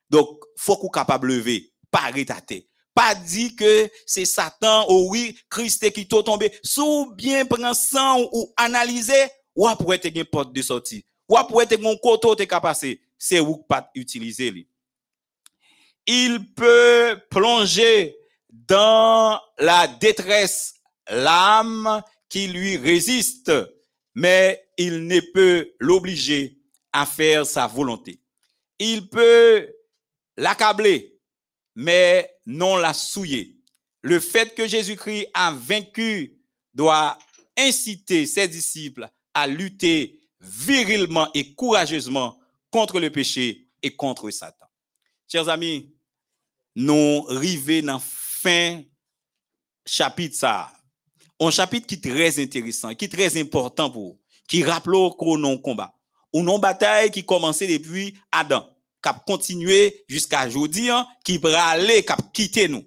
[0.10, 2.66] Donc, faut qu'on capable lever, pas retate.
[2.94, 6.52] Pas dit que c'est Satan, ou oui, Christ qui t'a tombé.
[6.64, 11.06] Sous bien prendre ou analyser, ou après te une porte de sortie.
[11.30, 13.00] Ou après te mon koto te passer.
[13.18, 14.68] C'est où pas utiliser
[16.12, 18.18] Il peut plonger
[18.50, 20.74] dans la détresse
[21.08, 23.52] l'âme qui lui résiste,
[24.16, 26.58] mais il ne peut l'obliger
[26.94, 28.20] à faire sa volonté.
[28.80, 29.72] Il peut
[30.36, 31.20] l'accabler,
[31.76, 33.56] mais non la souiller.
[34.02, 36.40] Le fait que Jésus-Christ a vaincu
[36.74, 37.20] doit
[37.56, 42.40] inciter ses disciples à lutter virilement et courageusement
[42.72, 44.66] contre le péché et contre Satan.
[45.28, 45.94] Chers amis,
[46.80, 48.82] nous arrivons dans fin
[49.86, 50.72] chapitre ça.
[51.38, 55.58] Un chapitre qui est très intéressant, qui est très important pour qui rappelle qu'on non
[55.58, 55.94] combat.
[56.32, 58.66] Ou non bataille qui commençait depuis Adam,
[59.04, 62.86] qui a continué jusqu'à aujourd'hui, hein, qui va aller, qui a quitté nous.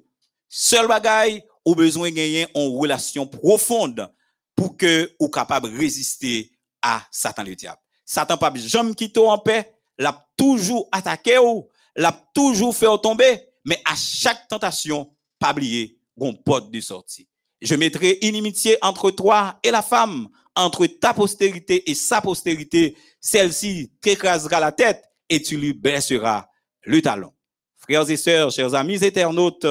[0.49, 4.11] Seul bagaille, ou besoin de gagner une relation profonde
[4.57, 6.51] pour que ou capable de résister
[6.81, 7.81] à Satan le diable.
[8.07, 13.81] Satan pas jamais quitter en paix, l'a toujours attaqué ou, l'a toujours fait tomber, mais
[13.85, 15.99] à chaque tentation, pas oublier
[16.45, 17.29] porte de sortie.
[17.61, 22.97] Je mettrai inimitié entre toi et la femme, entre ta postérité et sa postérité.
[23.21, 26.47] Celle-ci t'écrasera la tête et tu lui baisseras
[26.83, 27.33] le talon.
[27.77, 29.67] Frères et sœurs, chers amis éternautes,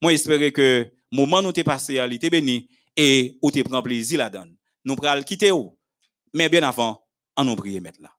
[0.00, 3.82] moi j'espère que le moment où t'es passé à l'été béni et où t'es prend
[3.82, 4.46] plaisir là-dedans.
[4.84, 5.78] Nous prenons quitter où?
[6.32, 8.10] Mais bien avant, en nous prier maintenant.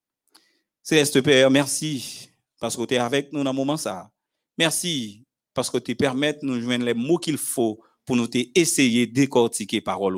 [0.82, 4.10] Céleste Père, merci parce que tu es avec nous dans ce moment ça.
[4.58, 9.08] Merci parce que tu permets de nous joindre les mots qu'il faut pour nous essayer
[9.08, 10.18] de décortiquer parole.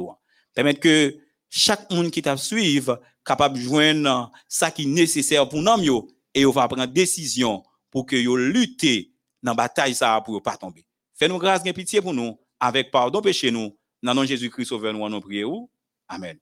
[0.54, 1.16] Permettre que
[1.50, 6.46] chaque monde qui t'a suivre capable de joindre ça qui est nécessaire pour nous et
[6.46, 10.86] on va prendre décision pour que yo lutter dans la bataille ça pour pas tomber.
[11.16, 13.78] Fais-nous grâce et pitié pour nous avec pardon péché nous.
[14.04, 15.70] Dans nom Jésus-Christ sauveur nous nous prions.
[16.08, 16.38] Amen.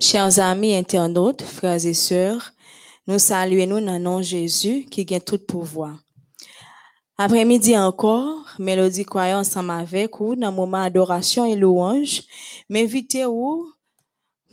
[0.00, 2.52] Chers amis internautes, frères et sœurs,
[3.08, 5.98] nous saluons nous dans le nom de Jésus qui gagne tout pouvoir.
[7.16, 12.22] Après-midi encore, Mélodie croyant ensemble avec vous dans le moment d'adoration et louange,
[12.68, 13.72] m'invitez vous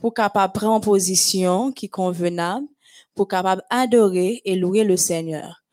[0.02, 2.66] pour capable prendre position qui convenable,
[3.14, 5.64] pour capable adorer et louer le Seigneur.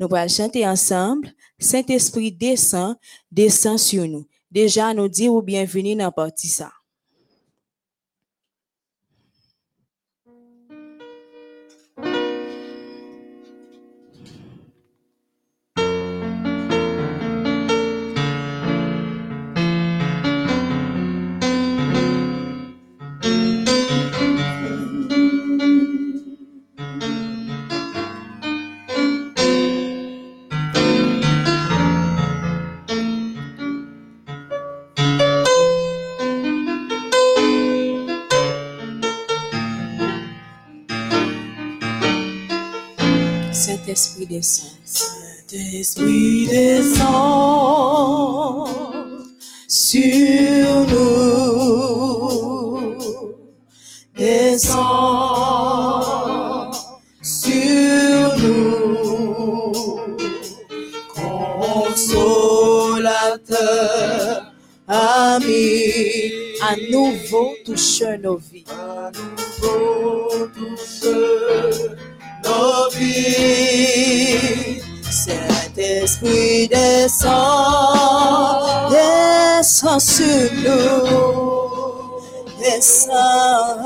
[0.00, 2.96] Nous allons chanter ensemble, Saint-Esprit descend,
[3.30, 4.26] descend sur nous.
[4.50, 6.72] Déjà, nous disons bienvenue dans la partie ça.
[43.90, 44.70] Saint-Esprit descend.
[44.84, 47.08] Saint-Esprit descend
[49.66, 51.74] sur nous.
[54.16, 54.84] Descend
[57.20, 59.72] sur nous.
[61.88, 62.22] Consolateur.
[64.86, 65.38] à
[66.92, 68.64] nouveau touche nos vies.
[68.68, 71.10] à nouveau touche
[72.94, 74.82] vies.
[75.10, 77.30] Saint-Esprit descend,
[78.90, 82.20] descend sur nous,
[82.58, 83.80] descend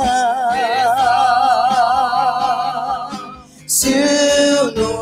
[3.66, 4.94] sur nous.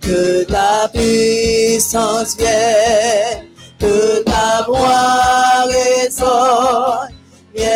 [0.00, 3.48] Que ta puissance vienne,
[3.80, 7.08] que ta voix résonne,
[7.54, 7.68] viens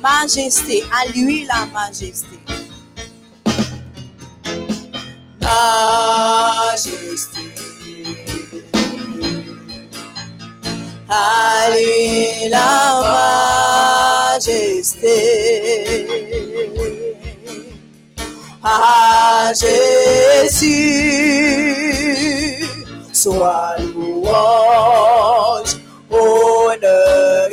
[0.02, 2.40] Majesté, à lui la majesté.
[5.42, 7.42] Majesté.
[11.10, 13.02] À lui la
[14.38, 15.49] majesté.
[18.72, 20.70] À Jésus,
[23.12, 25.76] soit louange,
[26.12, 27.49] honneur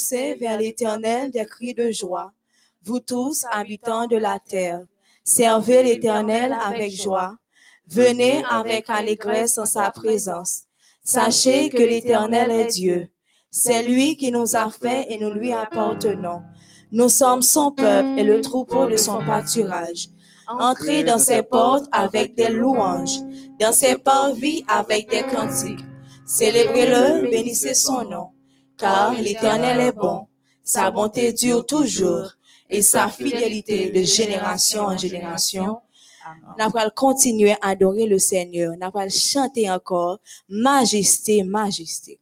[0.00, 2.32] Poussez vers l'Éternel des cris de joie,
[2.82, 4.80] vous tous habitants de la terre.
[5.24, 7.36] Servez l'Éternel avec joie.
[7.86, 10.62] Venez avec allégresse en sa présence.
[11.04, 13.08] Sachez que l'Éternel est Dieu.
[13.50, 16.40] C'est lui qui nous a fait et nous lui appartenons.
[16.92, 20.08] Nous sommes son peuple et le troupeau de son pâturage.
[20.48, 23.18] Entrez dans ses portes avec des louanges,
[23.60, 25.84] dans ses parvis avec des cantiques.
[26.24, 28.28] Célébrez-le, bénissez son nom,
[28.80, 30.26] car l'Éternel est bon.
[30.64, 32.32] Sa bonté dure toujours
[32.68, 35.80] et sa fidélité de génération en génération.
[36.58, 38.74] Nous allons continuer à adorer le Seigneur.
[38.80, 40.18] Nous allons chanter encore
[40.48, 42.18] Majesté, Majesté.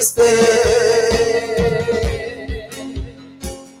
[0.00, 0.22] Majesté.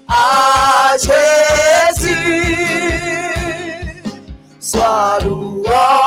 [0.08, 2.16] À Jésus,
[4.60, 5.99] soit louange,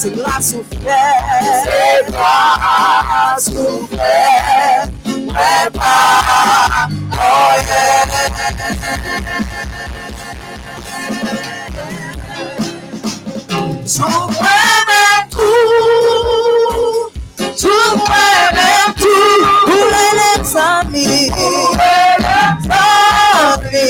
[0.00, 0.78] Segla su fe,
[1.62, 4.88] segla su fe,
[5.26, 7.84] huepa, oye.
[13.84, 15.50] Súbeme tú,
[17.54, 19.16] súbeme tú,
[19.66, 23.86] úreles a mí, úreles a mí,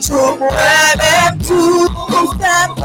[0.00, 1.19] súbeme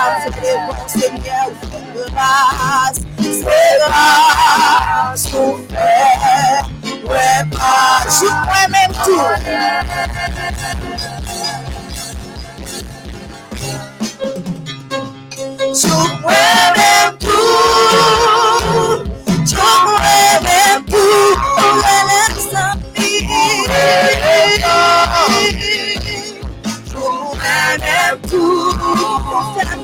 [0.00, 1.42] out to be watching you
[1.94, 3.04] with us.
[3.20, 6.62] With us, who fair,
[7.02, 7.60] with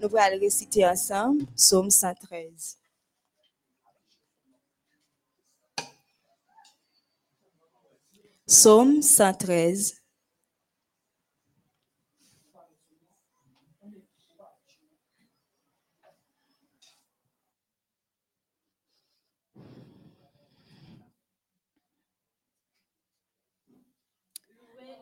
[0.00, 2.78] Nous allons réciter ensemble Psaume 113.
[8.46, 9.99] Psaume 113.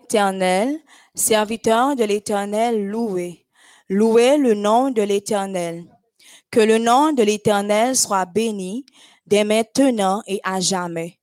[0.09, 0.81] Éternel,
[1.15, 3.45] serviteur de l'Éternel, loué.
[3.91, 5.85] Louez le nom de l'Éternel.
[6.51, 8.87] Que le nom de l'Éternel soit béni
[9.27, 11.19] dès maintenant et à jamais.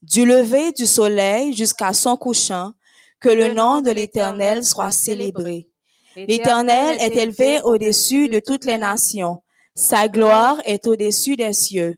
[0.00, 2.72] Du lever du soleil jusqu'à son couchant,
[3.20, 5.68] que le nom de l'Éternel soit célébré.
[6.16, 9.42] L'Éternel est élevé au-dessus de toutes les nations.
[9.74, 11.94] Sa gloire est au-dessus des cieux.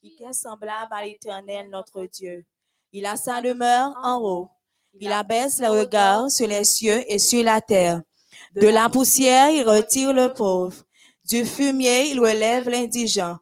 [0.00, 2.44] Qui est semblable à l'Éternel notre Dieu.
[2.92, 4.50] Il a sa demeure en haut.
[4.98, 8.02] Il abaisse le regard sur les cieux et sur la terre.
[8.56, 10.74] De la poussière, il retire le pauvre.
[11.28, 13.36] Du fumier, il relève l'indigent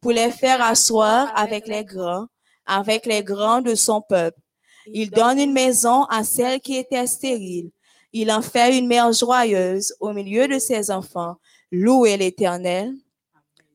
[0.00, 2.26] pour les faire asseoir avec les grands,
[2.66, 4.38] avec les grands de son peuple.
[4.86, 7.70] Il donne une maison à celle qui était stérile.
[8.12, 11.36] Il en fait une mère joyeuse au milieu de ses enfants.
[11.70, 12.92] Louez l'Éternel.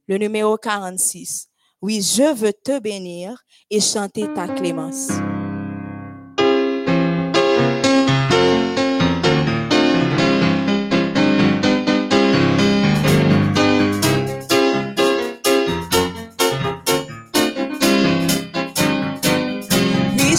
[0.07, 1.49] Le numéro 46.
[1.81, 5.09] Oui, je veux te bénir et chanter ta clémence.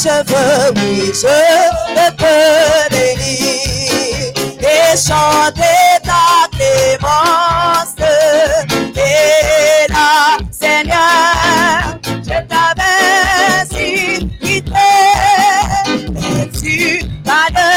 [0.09, 1.26] Oui, je veux, oui, je
[1.94, 2.34] veux te
[2.90, 7.98] bénir et chanter ta clémence.
[8.96, 13.76] Et là, Seigneur, je t'avais
[14.40, 14.88] quitté,
[16.16, 17.68] et tu m'as de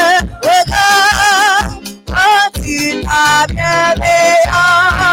[0.42, 1.68] regard
[2.06, 5.11] quand tu ta bienveillance.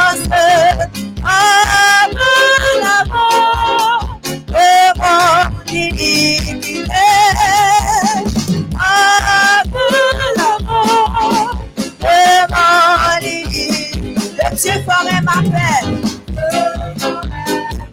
[14.70, 15.84] Le Dieu ferait ma paix.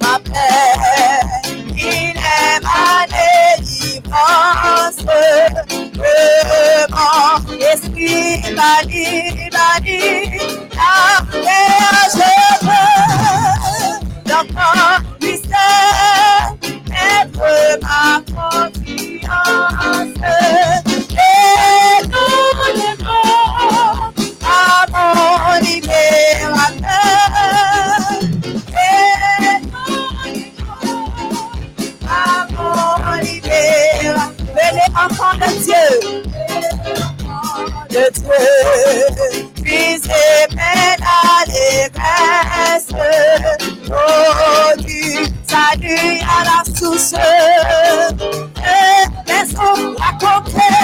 [0.03, 0.15] Ma.
[1.75, 3.07] Il est ma
[3.57, 5.03] délivrance.
[6.91, 10.39] Mon esprit m'a dit, m'a dit,
[10.75, 10.91] la
[12.13, 12.33] je
[12.67, 12.97] veux.
[14.29, 16.47] L'enfant mystère,
[16.93, 17.47] être
[17.83, 18.05] ma
[18.35, 19.07] confiance.
[35.35, 36.23] De Dieu
[37.97, 38.33] de Dieu,
[39.55, 42.93] puis peine à l'allégresse,
[43.89, 47.15] oh du salut à la source,
[48.59, 50.77] et laissons raconter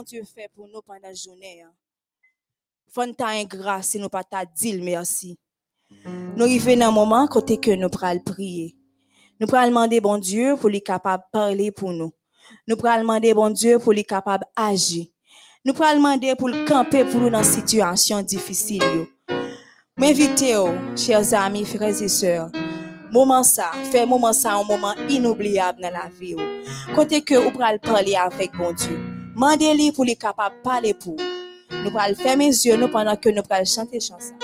[0.00, 1.62] bon Dieu fait pour nous pendant la journée.
[2.90, 5.38] Faut nous ta grâce si nous pas ta dire merci.
[6.36, 8.74] Nous arrivons dans un moment côté que nous prenons prier.
[9.38, 12.12] Nous prenons demander bon Dieu pour lui capable de parler pour nous.
[12.66, 15.04] Nous prenons demander bon Dieu pour lui capable d'agir.
[15.66, 19.06] Nous prenons demander pour le camper pour nous dans une situation difficile.
[19.98, 20.56] M'invitez,
[20.96, 22.50] chers amis, frères et sœurs,
[23.12, 26.36] moment ça, fait moment ça un moment inoubliable dans la vie.
[26.94, 29.09] Côté que vous prenez parler avec bon Dieu.
[29.40, 31.16] Mandez-lui pour lui capable de parler pour.
[31.16, 31.82] vous.
[31.82, 34.34] Nous prenons fermer les yeux nous pendant que nous prenons chanter chanson.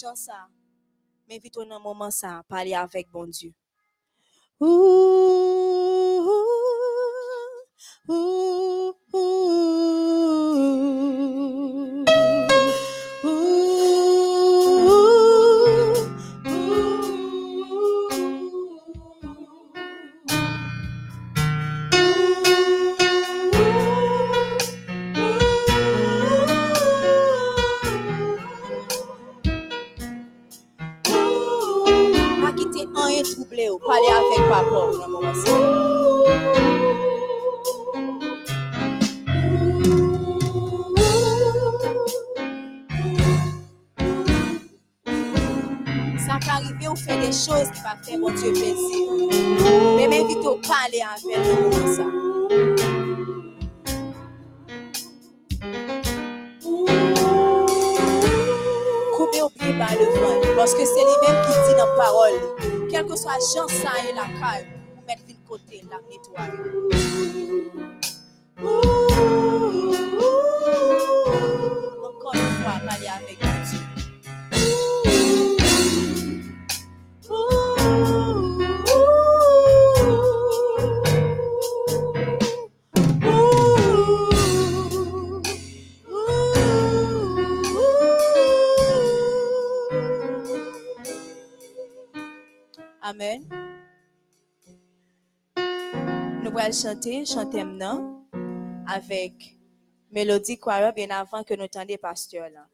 [0.00, 0.48] Petit chant ça,
[1.28, 3.26] m'invite dans moment ça, parler avec bon
[4.60, 4.66] ouh,
[33.70, 35.50] ou parler avec papa dans le moment ça.
[46.40, 49.06] Peut arriver ou faire des choses qui vont faire mon Dieu plaisir.
[49.96, 52.04] Mais m'invite à parler avec le ça.
[59.14, 60.40] Coupez au pied par le vent.
[60.56, 62.69] Parce que c'est lui-même qui dit dans la parole.
[62.90, 64.66] Quel que soit Jean ça et la caille,
[64.96, 66.80] vous mettez de côté, la nettoyer.
[93.20, 93.28] Nous
[96.58, 98.24] allons chanter, chanter maintenant
[98.86, 99.58] avec
[100.10, 102.66] Mélodie Choir bien avant que nous tendions pasteur là.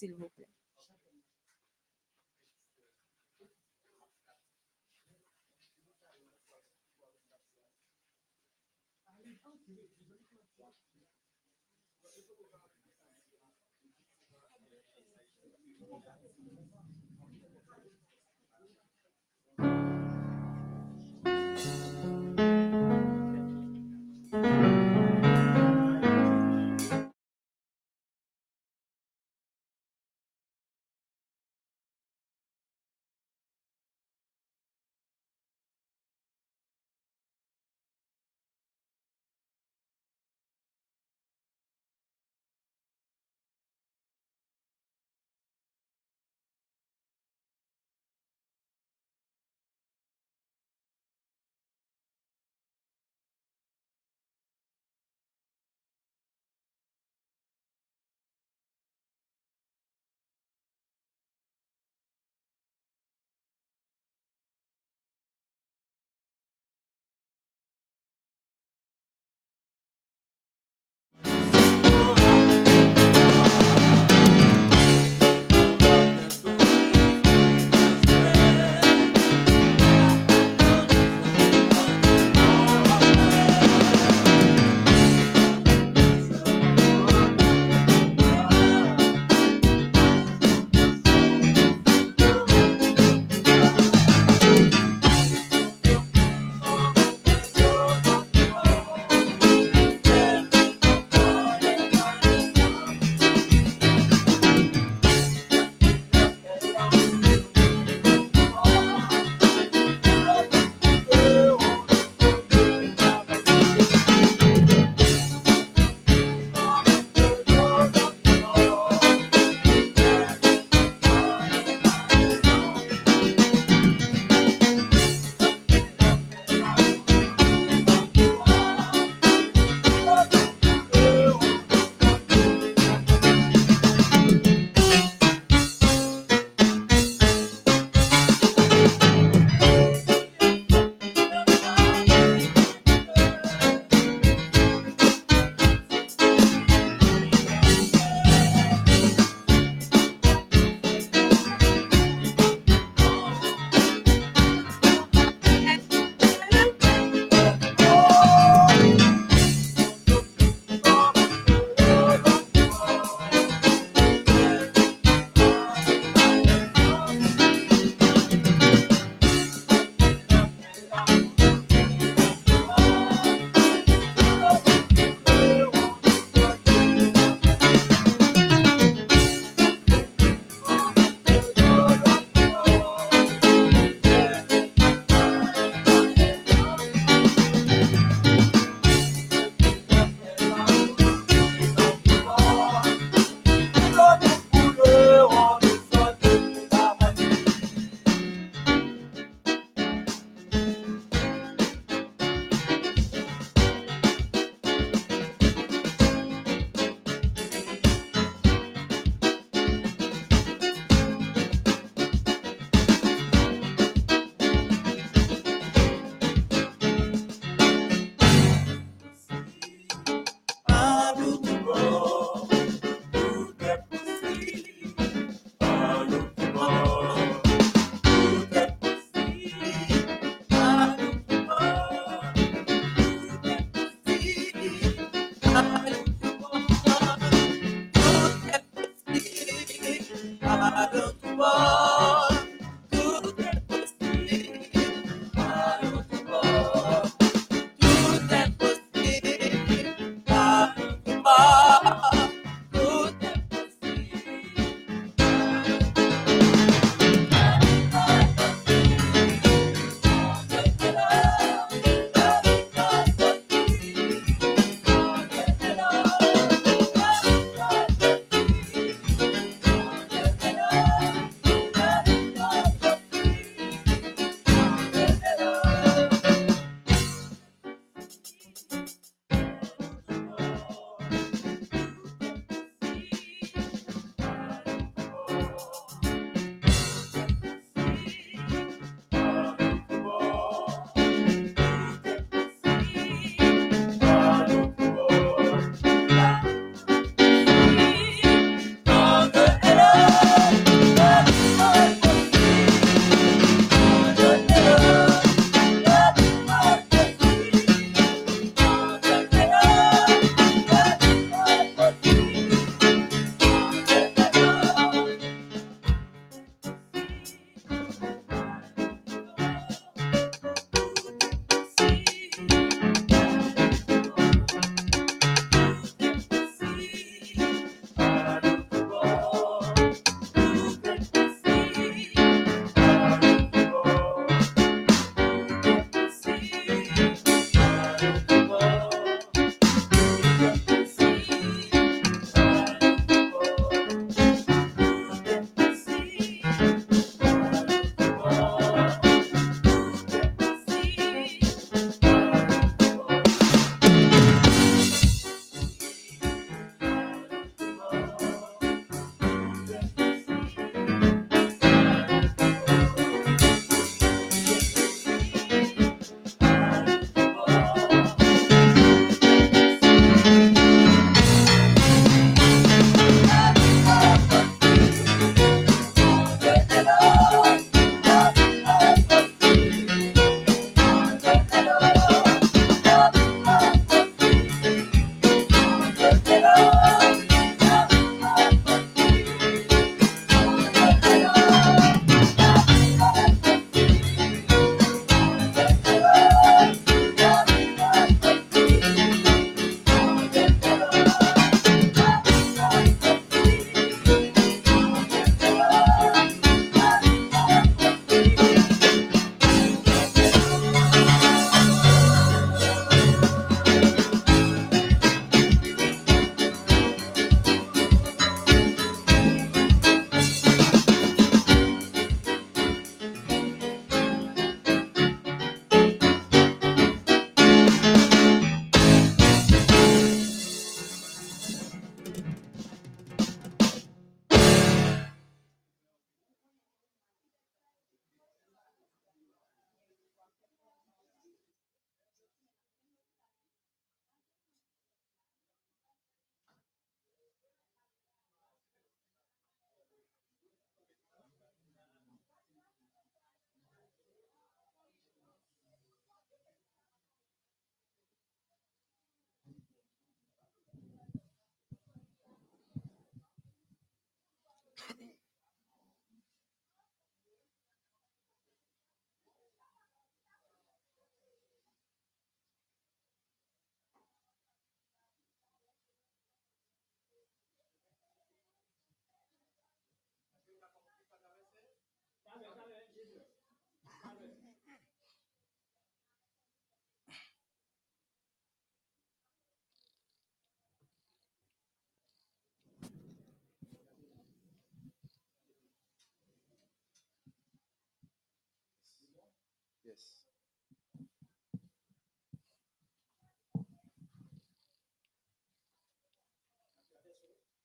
[0.00, 0.48] s'il vous plaît.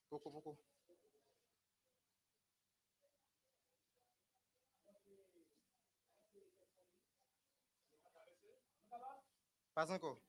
[0.10, 0.58] Beaucoup, beaucoup.
[9.74, 10.20] Pas encore.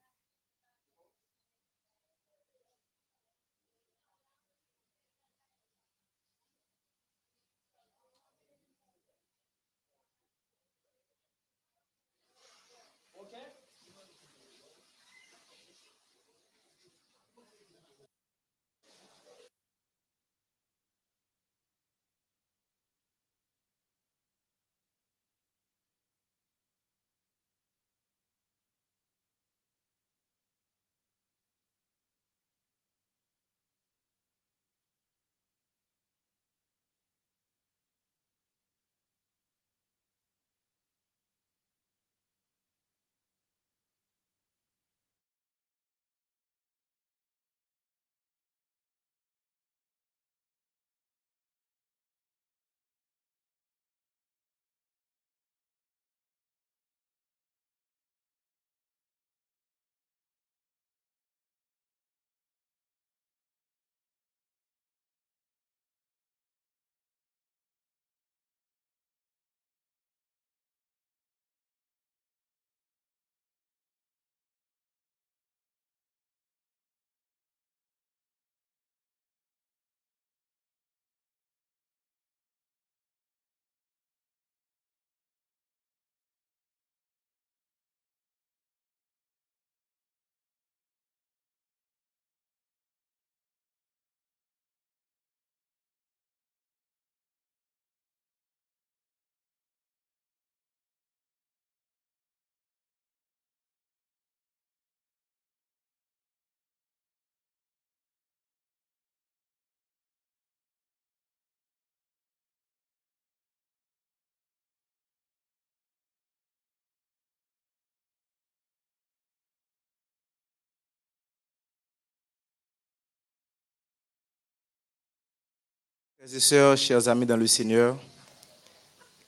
[126.27, 127.97] Frères et sœurs, chers amis dans le Seigneur,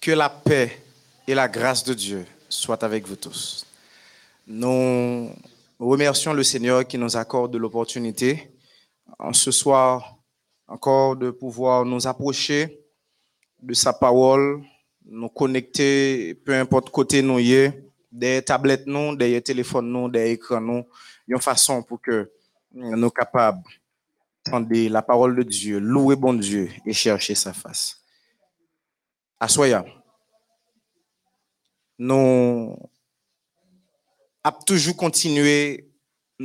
[0.00, 0.82] que la paix
[1.28, 3.64] et la grâce de Dieu soient avec vous tous.
[4.48, 5.30] Nous
[5.78, 8.50] remercions le Seigneur qui nous accorde l'opportunité
[9.16, 10.16] en ce soir
[10.66, 12.80] encore de pouvoir nous approcher
[13.62, 14.60] de sa parole,
[15.04, 20.32] nous connecter, peu importe côté nous y est, des tablettes nous, des téléphones nous, des
[20.32, 20.84] écrans nous,
[21.28, 22.28] une façon pour que
[22.72, 23.62] nous soyons capables
[24.88, 28.02] la parole de Dieu, louer bon Dieu et chercher sa face.
[29.40, 29.84] Assoya.
[31.98, 32.76] Nous
[34.44, 35.90] avons toujours continué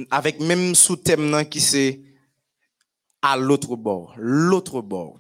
[0.09, 2.01] avec même sous-thème qui c'est
[3.21, 5.19] à l'autre bord, l'autre bord.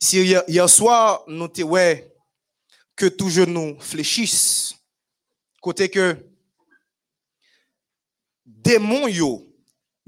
[0.00, 2.14] Si hier, hier soir, nous ouais
[2.94, 4.74] que tout genou fléchisse,
[5.60, 6.16] côté que
[8.44, 9.47] démon yo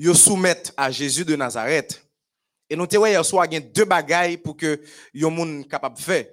[0.01, 2.02] yo soumettent à Jésus de Nazareth.
[2.70, 4.81] Et nous te ouais hier soir, il y a deux bagailles pour que
[5.12, 6.27] yo moun capable de faire.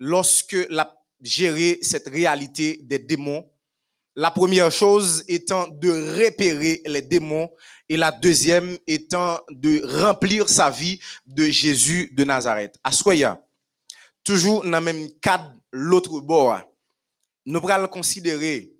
[0.00, 3.48] Lorsque la gérer cette réalité des démons,
[4.16, 5.90] la première chose étant de
[6.24, 7.50] repérer les démons
[7.88, 12.76] et la deuxième étant de remplir sa vie de Jésus de Nazareth.
[12.82, 13.40] Assoya,
[14.24, 16.60] toujours dans le même cadre, l'autre bord,
[17.44, 18.72] nous allons considérer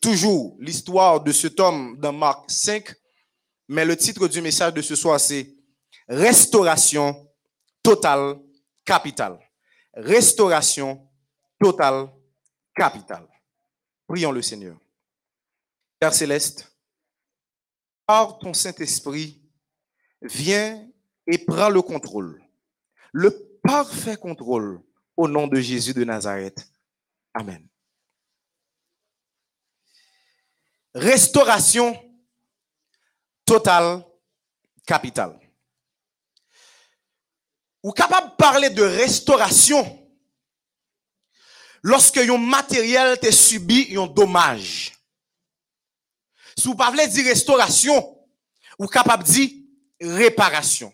[0.00, 2.92] toujours l'histoire de cet homme dans Marc 5,
[3.72, 5.56] mais le titre du message de ce soir, c'est
[6.06, 7.26] Restauration
[7.82, 8.38] totale
[8.84, 9.38] capitale.
[9.94, 11.08] Restauration
[11.58, 12.12] totale
[12.76, 13.26] capitale.
[14.06, 14.76] Prions le Seigneur.
[15.98, 16.70] Père céleste,
[18.04, 19.40] par ton Saint-Esprit,
[20.20, 20.86] viens
[21.26, 22.44] et prends le contrôle.
[23.12, 23.30] Le
[23.62, 24.82] parfait contrôle
[25.16, 26.68] au nom de Jésus de Nazareth.
[27.32, 27.66] Amen.
[30.94, 31.96] Restauration
[33.52, 34.02] totale
[34.86, 35.38] capitale.
[37.82, 40.08] Ou capable de parler de restauration
[41.82, 44.92] lorsque un matériel te subi un dommage.
[46.56, 48.18] Si vous parlez de restauration,
[48.78, 49.50] ou capable de dire
[50.00, 50.90] réparation.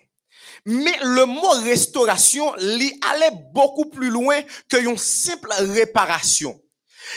[0.64, 6.60] Mais le mot restauration, il allait beaucoup plus loin que une simple réparation.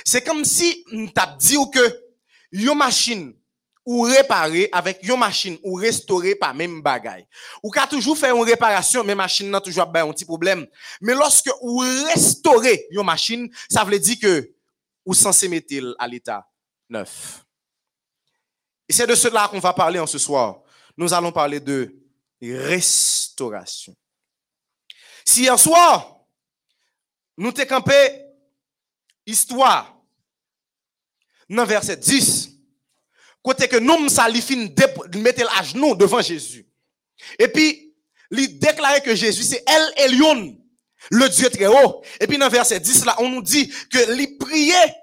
[0.05, 0.85] C'est comme si,
[1.15, 2.03] t'as dit que,
[2.51, 3.33] une machine,
[3.85, 7.27] ou réparer avec une machine ou restaurer par même bagaille.
[7.63, 10.67] Ou ka toujours faire une réparation, mais machine n'a toujours pas un petit problème.
[11.01, 14.51] Mais lorsque ou restaurer une machine, ça veut dire que
[15.05, 16.47] ou censé mettre à l'état
[16.89, 17.43] neuf.
[18.87, 20.61] Et c'est de cela qu'on va parler en ce soir.
[20.97, 21.95] Nous allons parler de
[22.41, 23.95] restauration.
[25.25, 26.19] Si hier soir,
[27.37, 28.25] nous t'ai campé
[29.25, 29.97] histoire
[31.49, 32.50] dans verset 10,
[33.43, 34.67] côté que nous salifin
[35.17, 36.67] mettre à genoux devant Jésus.
[37.39, 37.93] Et puis,
[38.31, 40.57] il déclarait que Jésus, c'est El Elion,
[41.09, 42.03] le Dieu très haut.
[42.19, 44.95] Et puis, dans verset 10, là, on nous dit que il priait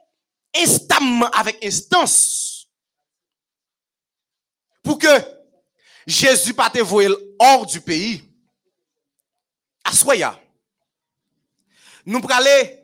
[0.57, 2.69] instamment avec instance
[4.83, 5.09] pour que
[6.07, 6.79] Jésus pas te
[7.39, 8.23] hors du pays.
[9.85, 10.39] À Soya.
[12.05, 12.79] Nous aller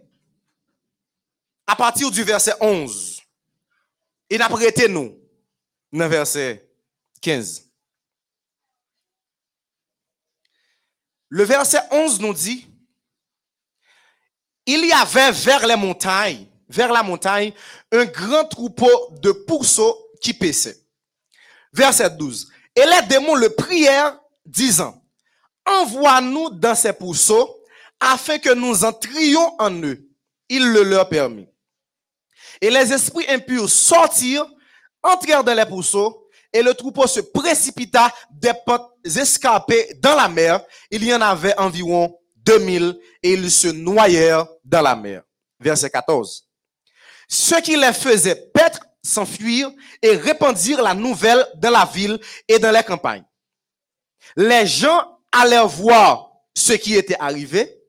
[1.67, 3.23] à partir du verset 11.
[4.31, 5.24] Et nous nous
[5.95, 6.69] dans verset
[7.21, 7.71] 15.
[11.29, 12.67] Le verset 11 nous dit,
[14.67, 17.53] il y avait vers les montagnes, vers la montagne,
[17.93, 18.91] un grand troupeau
[19.21, 20.79] de pourceaux qui paissaient.
[21.73, 22.51] Verset 12.
[22.75, 25.01] Et les démons le prièrent, disant,
[25.65, 27.57] envoie-nous dans ces pourceaux,
[28.01, 30.09] afin que nous entrions en eux.
[30.49, 31.49] Il le leur permit.
[32.61, 34.51] Et les esprits impurs sortirent,
[35.05, 40.65] entrèrent dans les pourceaux, et le troupeau se précipita des potes escarpées dans la mer.
[40.91, 45.23] Il y en avait environ 2000 et ils se noyèrent dans la mer.
[45.59, 46.49] Verset 14.
[47.29, 52.71] Ce qui les faisait paître s'enfuirent et répandirent la nouvelle dans la ville et dans
[52.71, 53.25] les campagnes.
[54.37, 57.81] Les gens allèrent voir ce qui était arrivé.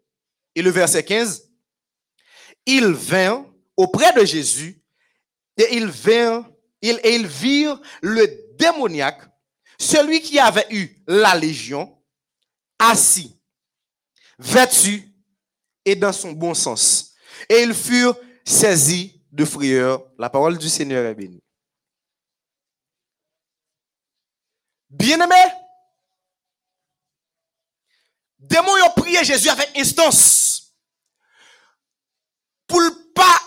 [0.56, 1.50] Et le verset 15,
[2.66, 3.46] ils vinrent
[3.78, 4.82] auprès de Jésus
[5.58, 6.46] et ils vinrent,
[6.90, 9.22] ils, et ils virent le démoniaque,
[9.80, 12.02] celui qui avait eu la légion,
[12.80, 13.40] assis,
[14.38, 15.12] vêtu
[15.84, 17.14] et dans son bon sens.
[17.50, 20.06] Et ils furent saisis de frayeur.
[20.18, 21.42] La parole du Seigneur est bénie.
[24.90, 25.36] Bien-aimé,
[28.40, 30.74] démon ont prié Jésus avec instance.
[32.66, 32.82] Pour
[33.14, 33.40] pas,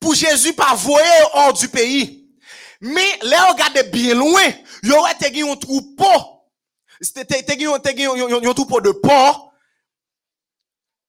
[0.00, 2.21] pour Jésus pas voyer hors du pays.
[2.84, 4.42] Mais là, regardez bien loin,
[4.82, 6.04] il aurait un troupeau.
[7.00, 9.52] C'était un troupeau de porc.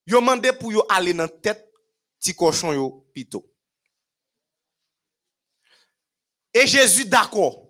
[0.06, 1.68] Ils ont demandé pour aller dans la tête,
[2.20, 3.44] petit cochon yo pito.
[6.54, 7.70] Et Jésus d'accord.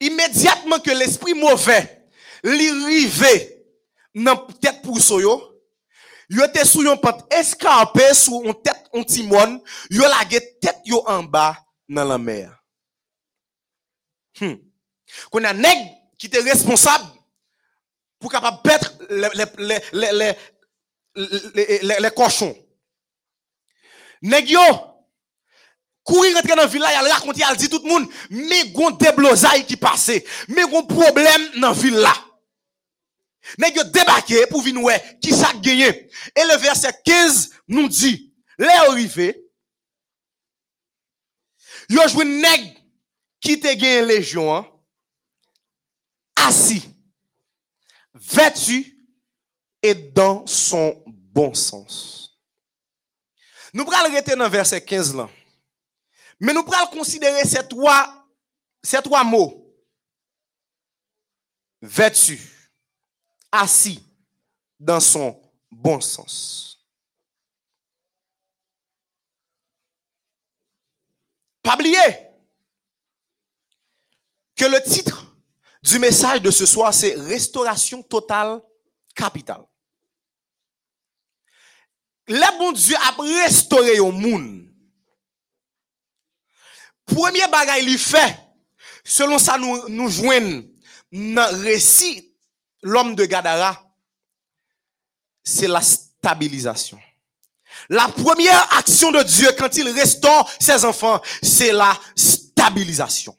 [0.00, 2.06] Immédiatement que l'esprit mauvais
[2.44, 3.64] rivé
[4.14, 5.62] dans tête pour yo,
[6.28, 11.02] yo était sous yon pente escarpé sous une tête on timon, yo lagé tête yo
[11.06, 11.56] en bas
[11.88, 12.57] dans la mer.
[14.40, 14.56] Hmm.
[15.30, 15.78] Qu'on a nèg
[16.18, 17.04] qui était responsable
[18.18, 20.34] pour capable battre les
[21.98, 22.56] les cochons.
[24.22, 24.60] Nèg yo
[26.04, 29.66] courir rentrer dans ville là, il raconter, il dit tout le monde, mais gon déblosaille
[29.66, 30.10] qui passe,
[30.48, 32.14] mais gon problème dans ville là.
[33.58, 36.10] Mais yo débarqué pour venir ouais, qui ça gagné?
[36.34, 39.44] Et le verset 15 nous dit, les arrivé,
[41.90, 42.77] yo joué nèg
[43.40, 44.66] qui te gagné légion, hein,
[46.36, 46.82] assis,
[48.14, 48.96] vêtu
[49.82, 52.38] et dans son bon sens.
[53.72, 55.28] Nous allons rester dans verset 15 là.
[56.40, 58.26] Mais nous pourrons considérer ces trois,
[58.82, 59.64] ces trois mots.
[61.80, 62.40] Vêtu,
[63.52, 64.02] assis
[64.78, 65.40] dans son
[65.70, 66.86] bon sens.
[71.62, 72.27] Pas oublier
[74.58, 75.24] que le titre
[75.82, 78.60] du message de ce soir, c'est Restauration totale
[79.14, 79.64] capitale.
[82.26, 84.68] Le bon Dieu a restauré au monde
[87.06, 88.38] Premier bagay il fait,
[89.02, 90.68] selon ça nous, nous joignons
[91.10, 92.34] dans le récit,
[92.82, 93.82] l'homme de Gadara,
[95.42, 97.00] c'est la stabilisation.
[97.88, 103.34] La première action de Dieu quand il restaure ses enfants, c'est la stabilisation.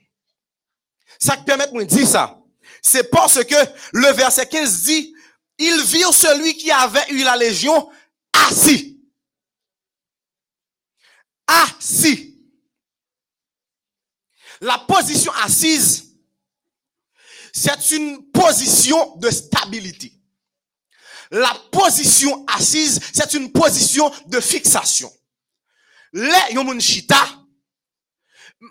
[1.19, 2.39] Ça qui permet de dire ça,
[2.81, 3.55] c'est parce que
[3.91, 5.13] le verset 15 dit,
[5.57, 7.89] ils virent celui qui avait eu la légion
[8.47, 8.97] assis.
[11.45, 12.37] Assis.
[14.61, 16.15] La position assise,
[17.53, 20.13] c'est une position de stabilité.
[21.31, 25.11] La position assise, c'est une position de fixation.
[26.13, 27.38] Les chita,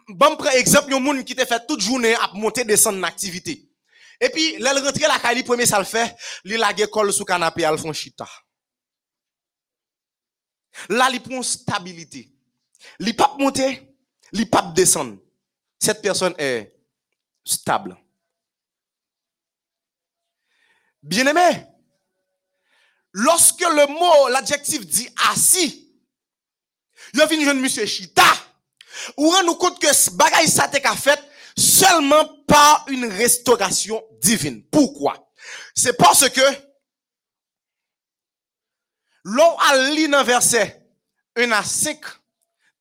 [0.08, 3.68] bon prend exemple yon moun qui te fait toute journée à monter descendre en activité.
[4.20, 7.64] Et puis là rentre la kali premier ça le fait, li lage kol sous canapé
[7.64, 8.28] al font chita.
[10.88, 12.32] Là li prend stabilité.
[13.00, 13.94] Li pas monter,
[14.32, 15.18] li pas descendre.
[15.80, 16.74] Cette personne est
[17.44, 17.96] stable.
[21.02, 21.66] Bien-aimé,
[23.12, 25.94] lorsque le mot, l'adjectif dit assis,
[27.14, 28.24] il vient jeune monsieur Chita,
[29.16, 31.22] ou rend nous compte que ce bagay ça fait
[31.56, 34.64] seulement par une restauration divine.
[34.70, 35.30] Pourquoi?
[35.74, 36.40] C'est parce que
[39.24, 40.86] l'on a lu dans verset
[41.36, 42.00] 1 à 5,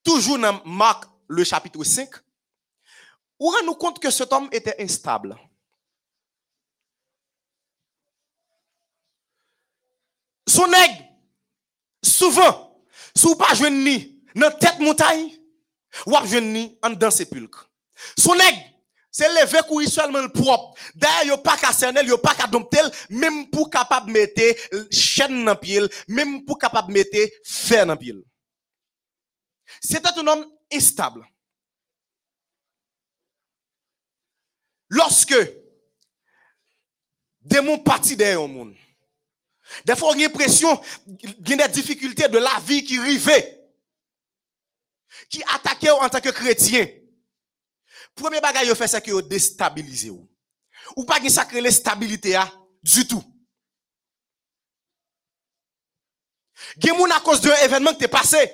[0.04, 2.10] toujours dans Marc le chapitre 5,
[3.40, 5.38] ou rend nous compte que cet homme était instable.
[10.48, 11.04] Son nègre,
[12.04, 12.84] souvent,
[13.16, 15.38] si vous pas jeune ni dans tête montagne,
[16.06, 17.70] pas jeune ni en dans sépulcre.
[18.18, 18.62] Son nègre,
[19.12, 20.80] c'est levé courir seulement le propre.
[20.94, 24.42] D'ailleurs, a pas qu'à cerner, a pas qu'à dompter, même pour capable mettre
[24.92, 28.14] chaîne dans pied, même pour capable mettre fer dans pied.
[29.82, 31.26] C'était un homme instable.
[34.90, 35.36] Lorsque
[37.42, 38.76] démon parti derrière un monde,
[39.86, 40.78] des fois, on a l'impression
[41.20, 43.32] qu'il y a des difficultés de la vie qui arrivent,
[45.30, 46.88] qui attaquent en tant que chrétien.
[48.16, 50.12] Premier bagage, fait c'est que vous déstabilisez.
[50.96, 52.38] Ou pas que ça crée la stabilité
[52.84, 53.24] du tout.
[56.80, 58.52] Gen moun à cause d'un événement qui est passé,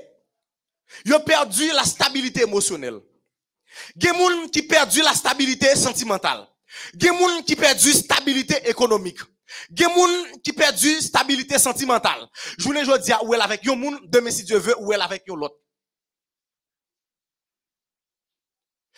[1.05, 2.99] ils perdu la stabilité émotionnelle.
[3.97, 6.47] Gen moun qui perdu la stabilité sentimentale.
[6.99, 9.19] Gen moun qui perdu stabilité économique.
[9.75, 12.27] Gen moun qui perdu stabilité sentimentale.
[12.57, 15.35] Je voulais dire où elle avec yon demain si Dieu veut, où elle avec yon
[15.35, 15.55] l'autre.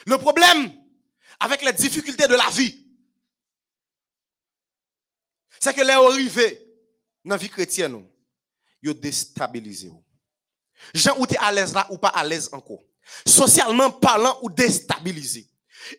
[0.05, 0.71] Le problème
[1.39, 2.85] avec les difficultés de la vie,
[5.59, 6.61] c'est que les arrivés
[7.23, 8.05] dans la vie chrétienne,
[8.83, 9.91] ils déstabilisé.
[10.93, 12.83] Jean ou tu à l'aise là ou pas à l'aise encore.
[13.25, 15.49] Socialement parlant ou déstabilisé.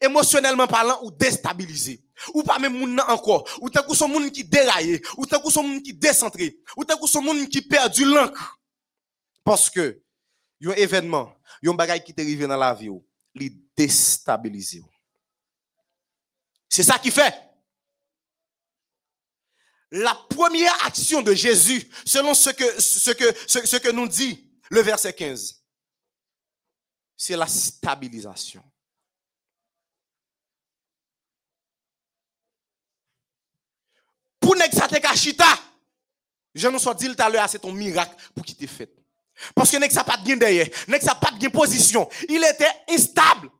[0.01, 2.05] Émotionnellement parlant ou déstabilisé.
[2.35, 3.49] Ou pas même moun encore.
[3.61, 5.03] Ou que son moun qui déraillé.
[5.17, 6.59] Ou que son moun qui décentré.
[6.77, 8.59] Ou que son moun qui perdu l'encre.
[9.45, 10.03] Parce que,
[10.61, 11.33] yon événement,
[11.63, 12.91] yon bagay qui t'est arrivé dans la vie,
[13.77, 14.85] déstabiliser.
[16.69, 17.35] C'est ça qui fait.
[19.91, 25.63] La première action de Jésus, selon ce que, ce nous dit le verset 15,
[27.17, 28.63] c'est la stabilisation.
[34.41, 35.47] Pour n'exater kachita,
[36.55, 38.93] je nous sois dit tout à l'heure, c'est ton miracle pour qui t'est fait.
[39.55, 40.69] Parce que n'est ça pas de gain derrière,
[41.15, 42.09] pas position.
[42.29, 43.51] Il était instable.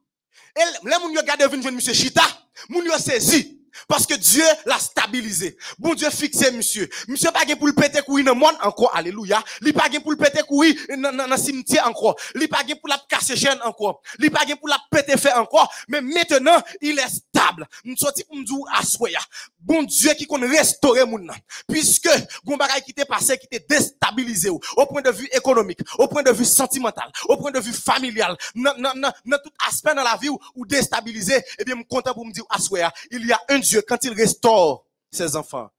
[0.57, 2.23] Et les gens qui regardent venir monsieur Chita,
[2.69, 3.61] moun yo saisi.
[3.89, 5.57] Parce que Dieu l'a stabilisé.
[5.79, 6.89] Bon Dieu fixé monsieur.
[7.09, 8.95] Monsieur pas pour le péter couille dans le monde encore.
[8.95, 9.43] Alléluia.
[9.63, 12.17] Il pas pour le péter couille dans le cimetière encore.
[12.35, 14.03] Il pas pour la casser chaîne encore.
[14.19, 15.73] Il pas pour la péter fait encore.
[15.89, 17.67] Mais maintenant, il est stable.
[17.85, 19.21] Nous sorti pour nous assoya.
[19.61, 21.31] Bon Dieu qui connaît restaurer moun
[21.69, 22.09] Puisque,
[22.45, 26.23] gon bagay qui t'est passé, qui t'est déstabilisé au point de vue économique, au point
[26.23, 30.67] de vue sentimental, au point de vue familial, dans tout aspect dans la vie ou,
[30.67, 33.83] déstabilisé, eh bien, je suis content pour me dire, assoya, il y a un Dieu,
[33.83, 35.71] quand il restaure ses enfants,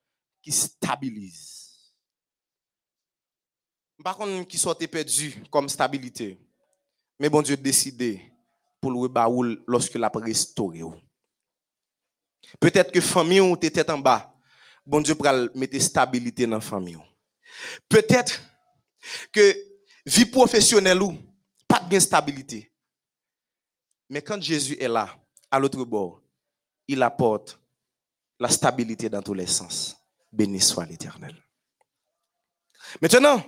[0.41, 1.93] qui stabilise.
[4.03, 6.39] Par contre, qui soit perdu comme stabilité.
[7.19, 8.21] Mais bon Dieu décidé
[8.79, 10.81] pour le baoul lorsque l'a restauré.
[12.59, 14.33] Peut-être que famille ou tête en bas,
[14.85, 16.97] bon Dieu pour mettre stabilité dans la famille.
[17.89, 18.39] Peut-être
[19.31, 19.55] que
[20.05, 21.17] vie professionnelle ou
[21.67, 22.71] pas de stabilité.
[24.09, 25.17] Mais quand Jésus est là,
[25.49, 26.21] à l'autre bord,
[26.87, 27.59] il apporte
[28.39, 29.97] la stabilité dans tous les sens.
[30.31, 31.35] Béni soit l'Éternel.
[33.01, 33.43] Maintenant,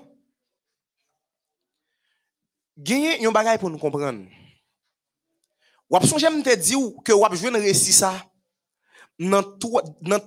[2.78, 4.26] gagner un bagage pour nous comprendre.
[5.90, 8.26] Ou j'aime te dire que jouer un récit ça
[9.18, 9.41] dans,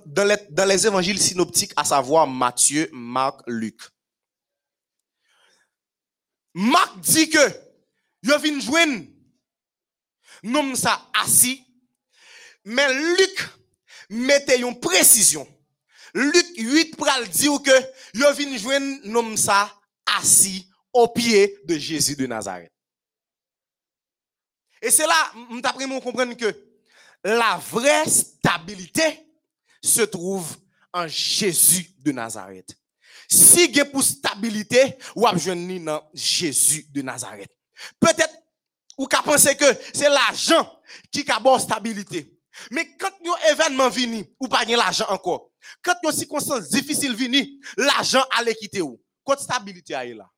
[0.05, 3.81] dans, les, dans les évangiles synoptiques, à savoir Matthieu, Marc, Luc.
[6.53, 7.39] Marc dit que
[8.21, 9.07] yo vin joindre
[10.43, 11.65] nom ça assis
[12.63, 13.49] mais Luc
[14.13, 15.47] mettez une précision.
[16.13, 17.71] Luc 8 pral dire que
[18.13, 19.73] yo vin joindre nom ça
[20.05, 22.71] assis au pied de Jésus de Nazareth.
[24.81, 26.53] Et c'est là, m't'appris comprendre que
[27.23, 29.27] la vraie stabilité
[29.81, 30.57] se trouve
[30.91, 32.77] en Jésus de Nazareth.
[33.27, 37.49] Si vous pour stabilité, ou avez dans Jésus de Nazareth.
[37.99, 38.43] Peut-être
[38.97, 40.79] ou qu'à penser que c'est l'argent
[41.11, 42.32] qui a bonne stabilité.
[42.71, 45.49] Mais quand un événement vini, ou pas l'argent encore.
[45.81, 49.01] Quand une circonstance difficile vini, l'argent allait quitter ou.
[49.23, 50.29] Quand stabilité est là.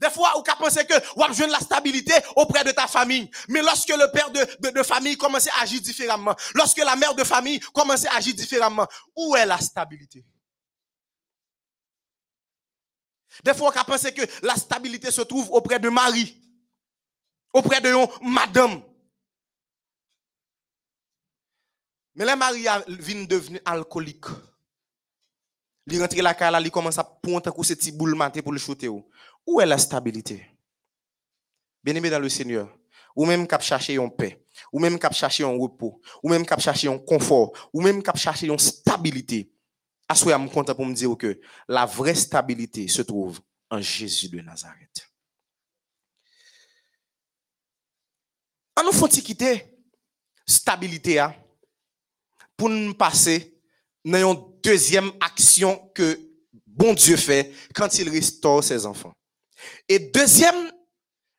[0.00, 3.30] Des fois, on peut penser que on a la stabilité auprès de ta famille.
[3.48, 7.60] Mais lorsque le père de, famille commence à agir différemment, lorsque la mère de famille
[7.74, 10.24] commence à agir différemment, où est la stabilité?
[13.44, 16.40] Des fois, on peut penser que la stabilité se trouve auprès de Marie,
[17.52, 18.82] auprès de madame.
[22.20, 24.26] Mais la Marie vient devenir alcoolique.
[25.86, 28.88] Il rentre la cale, il commence à pointer ce petit boule matin pour le shooter.
[28.88, 30.46] Où est la stabilité?
[31.82, 32.76] Bien-aimé dans le Seigneur,
[33.16, 36.60] ou même cap chercher une paix, ou même cap chercher un repos, ou même cap
[36.60, 39.50] chercher un confort, ou même cap chercher une stabilité.
[40.06, 43.40] À ce je content pour me dire que la vraie stabilité se trouve
[43.70, 45.10] en Jésus de Nazareth.
[48.76, 49.74] En nous faut quitter
[50.46, 51.34] stabilité hein,
[52.60, 53.58] pour nous passer
[54.04, 56.20] dans une deuxième action que
[56.66, 59.14] bon Dieu fait quand il restaure ses enfants.
[59.88, 60.70] Et deuxième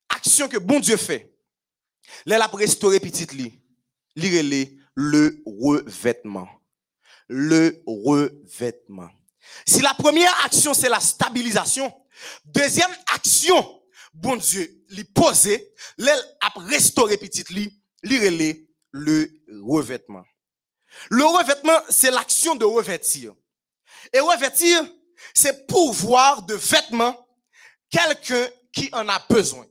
[0.09, 1.31] action que bon Dieu fait,
[2.25, 3.61] là, a restauré petite lit,
[4.15, 4.65] lire
[4.95, 6.49] le revêtement.
[7.27, 9.11] Le revêtement.
[9.63, 11.93] Si la première action, c'est la stabilisation,
[12.45, 18.23] deuxième action, bon Dieu, lui poser, là, a restauré petite lit, lire
[18.91, 19.29] le
[19.61, 20.23] revêtement.
[21.09, 23.33] Le revêtement, c'est l'action de revêtir.
[24.13, 24.83] Et revêtir,
[25.33, 27.27] c'est pouvoir de vêtements
[27.89, 29.65] quelqu'un qui en a besoin.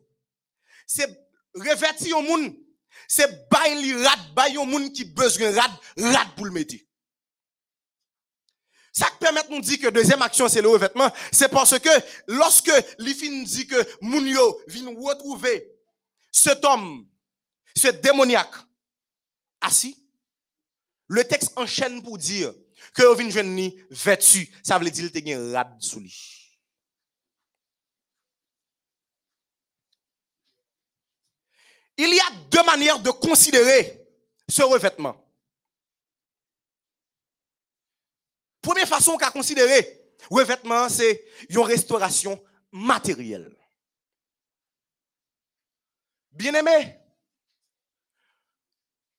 [0.87, 1.09] C'est
[1.55, 2.55] revêtir au monde,
[3.09, 6.75] c'est bailler rat, bailler au monde qui besoin rat, rat pour le mettre.
[8.93, 11.11] Ça permet de nous dire que deuxième action, c'est le revêtement.
[11.31, 11.89] C'est parce que
[12.27, 15.71] lorsque l'IFIN dit que Mounio vient retrouver
[16.33, 17.09] cet homme,
[17.77, 18.55] ce démoniaque,
[19.61, 19.97] assis,
[21.11, 22.55] le texte enchaîne pour dire
[22.95, 26.57] que jeune vêtu, ça veut dire qu'il a un rad sous lui.
[31.97, 34.07] Il y a deux manières de considérer
[34.49, 35.17] ce revêtement.
[38.63, 43.57] Première façon qu'à considérer revêtement, c'est une restauration matérielle.
[46.31, 46.97] Bien aimé,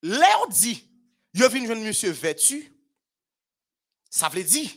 [0.02, 0.91] l'air dit
[1.34, 2.74] Yo vin jeune monsieur vêtu,
[4.10, 4.70] ça veut dire,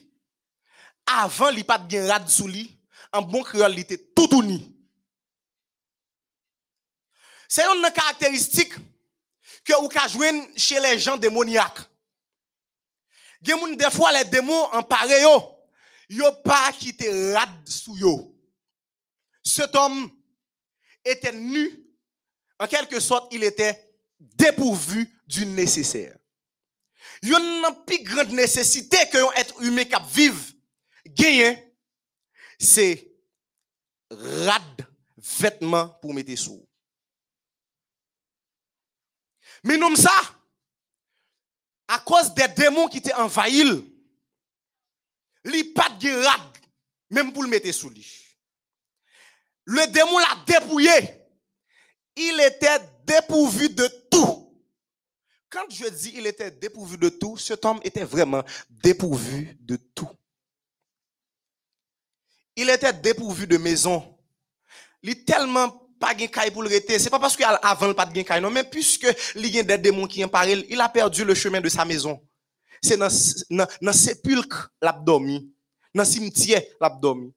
[1.06, 2.78] avant li pas rad sous li,
[3.12, 4.70] en bon créole, il était tout uni.
[7.48, 8.74] C'est une caractéristique
[9.64, 11.80] que vous pouvez chez les gens démoniaques.
[13.40, 15.24] Des fois, les démons en pareil,
[16.08, 18.30] yo pas quitté rad sous yo.
[19.42, 20.10] Cet homme
[21.04, 21.80] était nu.
[22.58, 26.16] En quelque sorte, il était dépourvu du nécessaire
[27.22, 30.42] une plus grande nécessité que un être humain qui vivre
[31.06, 31.74] gagner
[32.58, 33.12] c'est
[34.10, 34.86] rad
[35.16, 36.66] vêtements pour mettre sous.
[39.64, 40.10] Mais non ça
[41.88, 43.92] à cause des démons qui étaient envahis,
[45.44, 46.58] li pas de rad
[47.10, 47.92] même pour le mettre sous.
[49.66, 50.90] Le démon l'a dépouillé.
[52.16, 54.03] Il était dépourvu de.
[55.54, 60.08] Quand je dis il était dépourvu de tout, cet homme était vraiment dépourvu de tout.
[62.56, 64.18] Il était dépourvu de maison.
[65.00, 65.68] Il est tellement
[66.00, 66.98] pas de caille pour le rester.
[66.98, 69.06] C'est pas parce qu'avant il pas de non, mais puisque
[69.36, 71.84] il y a des démons qui en parlent, il a perdu le chemin de sa
[71.84, 72.20] maison.
[72.82, 73.08] C'est dans,
[73.80, 75.40] dans, sépulcre l'abdomen,
[75.94, 77.30] dans cimetière l'abdomen.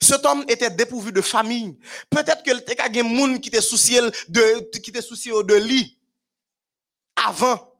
[0.00, 1.76] Cet homme était dépourvu de famille.
[2.08, 5.96] Peut-être que des gens qui étaient souciés de, qui étaient souciés de lit
[7.16, 7.72] avant.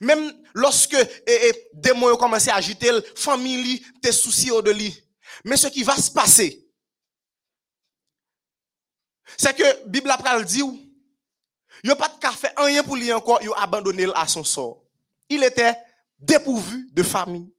[0.00, 4.70] Même lorsque eh, eh, des mots ont commencé à agiter, la famille tes soucis de
[4.70, 5.02] lui.
[5.44, 6.68] Mais ce qui va se passer,
[9.36, 13.38] c'est que Bible a dit, il n'y a pas de café, rien pour lui encore,
[13.42, 14.82] il a abandonné à son sort.
[15.28, 15.76] Il était
[16.18, 17.52] dépourvu de famille.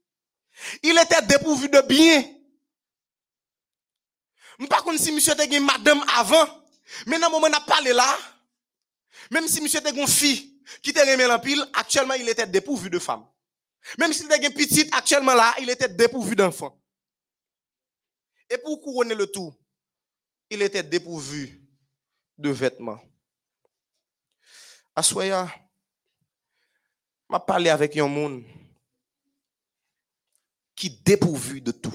[0.82, 2.24] Il était dépourvu de bien.
[4.68, 6.46] Par contre, si monsieur était madame avant,
[7.06, 8.18] mais dans le moment où on a parlé là,
[9.30, 12.90] même si monsieur était une fille, qui était remis en pile, actuellement, il était dépourvu
[12.90, 13.26] de femme.
[13.98, 16.78] Même s'il était petit, actuellement là, il était dépourvu d'enfant.
[18.48, 19.54] Et pour couronner le tout,
[20.50, 21.60] il était dépourvu
[22.36, 23.00] de vêtements.
[24.94, 25.48] Assoya,
[27.28, 28.42] m'a parlé avec un monde
[30.74, 31.94] qui dépourvu de tout.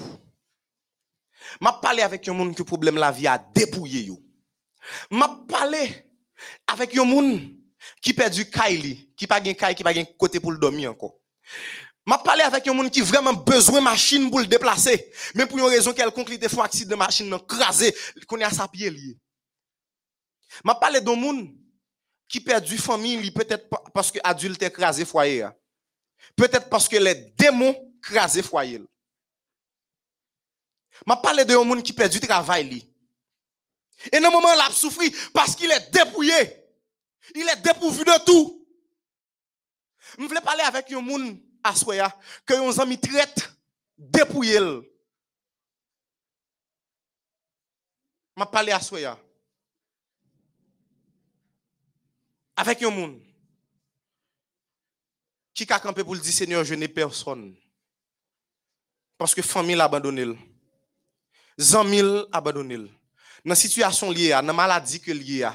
[1.60, 4.12] M'a parlé avec un monde qui problème la vie a dépouillé
[5.10, 6.10] M'a parlé
[6.68, 7.42] avec un monde
[8.02, 11.16] qui perdu Kylie, qui pas gen Kylie, qui pas gen côté pour le dormir encore.
[12.06, 15.66] M'a parlé avec un monde qui vraiment besoin machine pour le déplacer, mais pour une
[15.66, 17.96] raison quelconque, il fait un accident de machine, non, crasé,
[18.28, 19.18] qu'on est à sa pied lié.
[20.64, 21.50] M'a parlé d'un monde
[22.28, 25.48] qui perdu famille, peut-être pa- parce que adulte écrasé foyer.
[26.36, 28.82] Peut-être parce que les démons crasé foyer.
[31.06, 32.92] M'a parlé d'un monde qui perdu travail li.
[34.12, 35.02] Et dans le moment là, il souffre
[35.34, 36.65] parce qu'il est dépouillé.
[37.34, 38.68] Il est dépourvu de tout.
[40.18, 42.16] Je voulais parler avec un monde à Soya
[42.46, 43.52] que un ami traite
[43.98, 44.60] dépouillé.
[48.38, 49.20] Je parlé à Soya.
[52.56, 53.22] Avec un monde
[55.54, 57.56] qui a campé pour le dire Seigneur, je n'ai personne.
[59.18, 60.38] Parce que famille l'a abandonné.
[61.60, 62.78] Zanmi l abandonné.
[62.78, 62.90] Dans
[63.46, 65.50] la situation liée, dans la maladie que liée,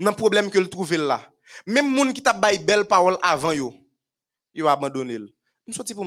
[0.00, 1.30] dans le problème que le trouve là.
[1.66, 3.74] Même moun qui t'a bail belle parole avant yo,
[4.54, 5.18] yo abandonné.
[5.66, 6.06] Nous pour.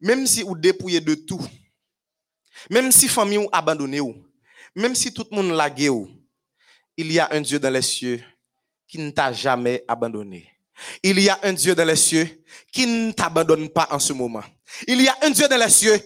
[0.00, 1.40] Même si ou dépouillé de tout,
[2.70, 4.00] même si famille ou abandonné
[4.74, 5.90] même si tout le monde lagué
[6.96, 8.22] il y a un Dieu dans les cieux
[8.86, 10.48] qui ne t'a jamais abandonné.
[11.02, 14.42] Il y a un Dieu dans les cieux qui ne t'abandonne pas en ce moment.
[14.86, 16.00] Il y a un Dieu dans les cieux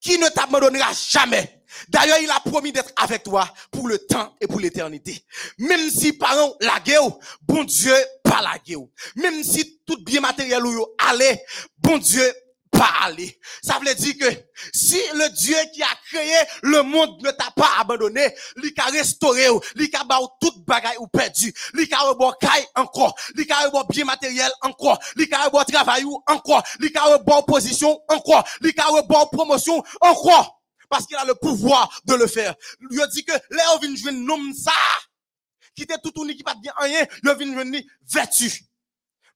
[0.00, 1.63] qui ne t'abandonnera jamais.
[1.88, 5.24] D'ailleurs, il a promis d'être avec toi pour le temps et pour l'éternité.
[5.58, 7.02] Même si parents la guerre,
[7.42, 8.86] bon Dieu pas la guerre.
[9.16, 11.40] Même si tout bien matériel ou yo allez,
[11.78, 12.32] bon Dieu
[12.74, 13.38] pas aller.
[13.62, 14.34] Ça veut dire que
[14.72, 19.48] si le Dieu qui a créé le monde ne t'a pas abandonné, il a restauré,
[19.48, 22.32] ou, il a ba ou toute bagaille ou perdu, il a rebon
[22.74, 27.42] encore, il a rebon bien matériel encore, il a rebon travail encore, il a rebon
[27.42, 30.60] position encore, il a rebon promotion encore.
[30.88, 32.54] Parce qu'il a le pouvoir de le faire.
[32.90, 34.72] Il a dit que là, on vient jouer ça.
[35.74, 38.64] Qui était tout ou qui pas bien rien, il vient jouer vertu.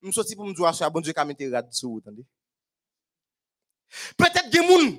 [0.03, 1.13] Je sorti pour me dire, ah, bon Dieu,
[1.53, 2.01] rad sur vous.
[4.17, 4.99] Peut-être des gens,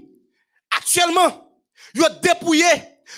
[0.71, 1.61] actuellement,
[1.93, 2.65] ils ont dépouillé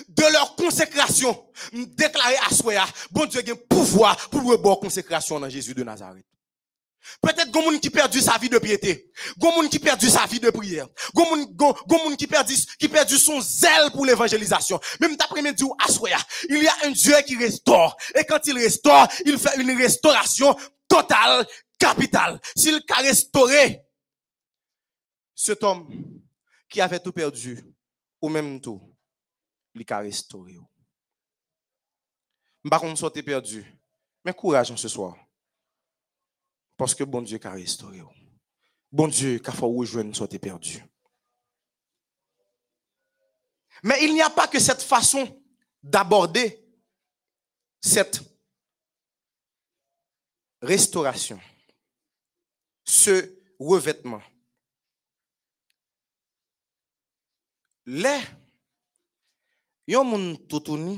[0.07, 1.51] de leur consécration.
[1.73, 6.25] Déclaré à soi, bon Dieu a un pouvoir pour le consécration dans Jésus de Nazareth.
[7.21, 9.11] Peut-être moun qui perdu sa vie de piété,
[9.41, 14.05] moun qui perdu sa vie de prière, moun qui perdu qui perdu son zèle pour
[14.05, 14.79] l'évangélisation.
[14.99, 16.17] Même d'après-midi ou assoya,
[16.49, 20.55] il y a un Dieu qui restaure et quand il restaure, il fait une restauration
[20.87, 21.47] totale,
[21.79, 22.39] capitale.
[22.55, 23.81] S'il a restauré
[25.35, 25.89] cet homme
[26.69, 27.63] qui avait tout perdu,
[28.21, 28.81] ou même tout,
[29.73, 30.55] il a restauré.
[32.69, 33.65] Par contre, soit perdu,
[34.23, 35.15] mais courage en ce soir.
[36.81, 38.01] Parce que bon Dieu a restauré.
[38.91, 40.83] Bon Dieu a fait rejoindre soit perdu.
[43.83, 45.39] Mais il n'y a pas que cette façon
[45.83, 46.59] d'aborder
[47.79, 48.19] cette
[50.59, 51.39] restauration,
[52.83, 54.23] ce revêtement.
[57.85, 58.21] Les,
[59.87, 60.97] yon moun toutouni,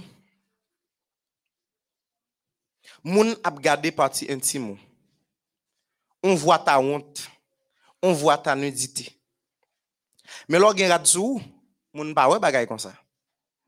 [3.03, 4.77] moun ap gade partie intime.
[6.23, 7.29] On voit ta honte,
[8.01, 9.19] on voit ta nudité.
[10.47, 11.41] Mais lor gen rad sou,
[11.93, 12.93] moun pa wè bagay comme ça.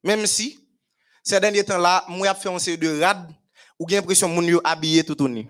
[0.03, 0.59] Même si,
[1.23, 3.29] ces derniers temps-là, moi ap fait un série de rad,
[3.79, 5.47] ou gen impression moun yo habillé toutouni.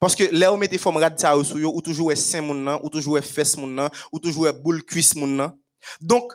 [0.00, 2.64] Parce que là où mettez forme rad sa sou yo, ou toujours est saint moun
[2.64, 5.52] nan, ou toujours est fesse moun nan, ou toujours est boule cuisse moun nan.
[6.00, 6.32] Donc,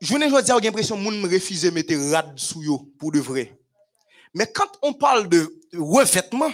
[0.00, 3.12] je ne dire, j'ai l'impression que moun me refuse de mettre rad sou yo pour
[3.12, 3.58] de vrai.
[4.34, 6.52] Mais quand on parle de revêtement,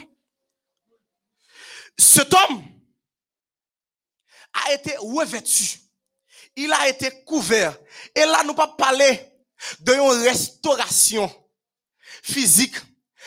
[1.99, 2.65] cet homme
[4.53, 5.81] a été revêtu.
[6.57, 7.77] Il a été couvert.
[8.15, 9.21] Et là, nous pas parler
[9.81, 11.31] d'une restauration
[12.23, 12.77] physique,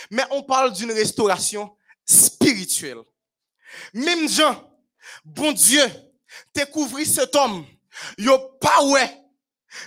[0.09, 1.75] mais on parle d'une restauration
[2.05, 3.01] spirituelle.
[3.93, 4.63] Même Jean,
[5.25, 5.85] bon Dieu,
[6.53, 7.65] te couvri cet homme.
[8.17, 9.17] Yo pas ouais.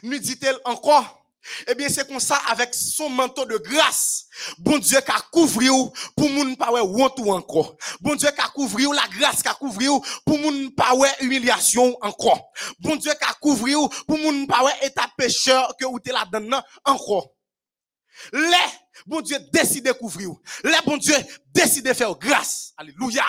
[0.02, 1.19] Nous dit-elle encore.
[1.68, 4.27] Eh bien, c'est comme ça, avec son manteau de grâce,
[4.59, 7.77] bon Dieu qui a couvert ou pour moun pas honte ou encore.
[8.01, 10.93] Bon Dieu qui a couvert ou la grâce qui a couvert ou pour moun pas
[11.20, 12.51] humiliation encore.
[12.81, 16.62] Bon Dieu qui a couvert ou pour moun pas état pécheur que ou t'es là-dedans
[16.85, 17.31] encore.
[18.32, 18.70] Les,
[19.06, 20.31] bon Dieu décide de couvrir.
[20.31, 20.40] ou.
[20.64, 21.16] Les, bon Dieu
[21.55, 22.72] décide de faire grâce.
[22.77, 23.24] Alléluia.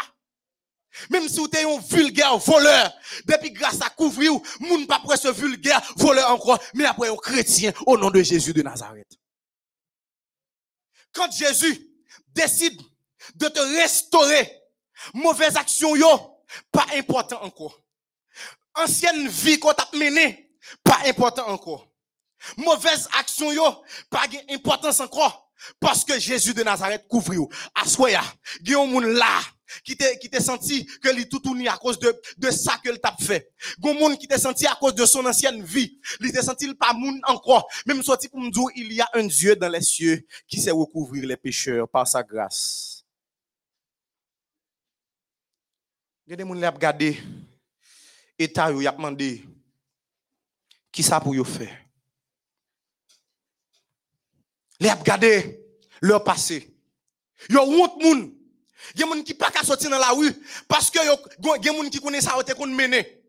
[1.09, 2.91] Même si vous êtes un vulgaire voleur,
[3.25, 7.71] depuis grâce à couvrir, moun pas après ce vulgaire voleur encore, mais après un chrétien
[7.85, 9.07] au nom de Jésus de Nazareth.
[11.13, 11.89] Quand Jésus
[12.29, 12.81] décide
[13.35, 14.51] de te restaurer,
[15.13, 16.41] mauvaise action yo,
[16.71, 17.81] pas important encore.
[18.75, 20.51] Ancienne vie qu'on t'a menée,
[20.83, 21.87] pas important encore.
[22.57, 25.51] Mauvaise action yo, pas gain importance encore.
[25.79, 27.47] Parce que Jésus de Nazareth couvre.
[27.75, 28.23] Assoya,
[28.67, 29.39] moun là
[29.83, 33.15] qui t'a qui senti que li tout tourné à cause de de ça que t'a
[33.19, 33.51] fait.
[33.79, 36.93] Gon moun qui t'a senti à cause de son ancienne vie, li t'a senti pas
[36.93, 37.67] moun encore.
[37.85, 40.71] Même sorti pour me dire il y a un Dieu dans les cieux qui sait
[40.71, 43.05] recouvrir les pécheurs par sa grâce.
[46.27, 47.17] Il y a des gens qui ont regardé
[48.37, 49.43] état yo, y demandé
[50.91, 51.77] qui ça pour yo faire?
[54.79, 55.63] Les a regardé
[56.01, 56.75] leur passé.
[57.49, 58.40] Yo honte moun.
[58.95, 60.33] Gen moun qui pas qu'à sortir dans la rue
[60.67, 61.15] parce que yo
[61.61, 63.20] gen moun qui connaît ça te kon mener.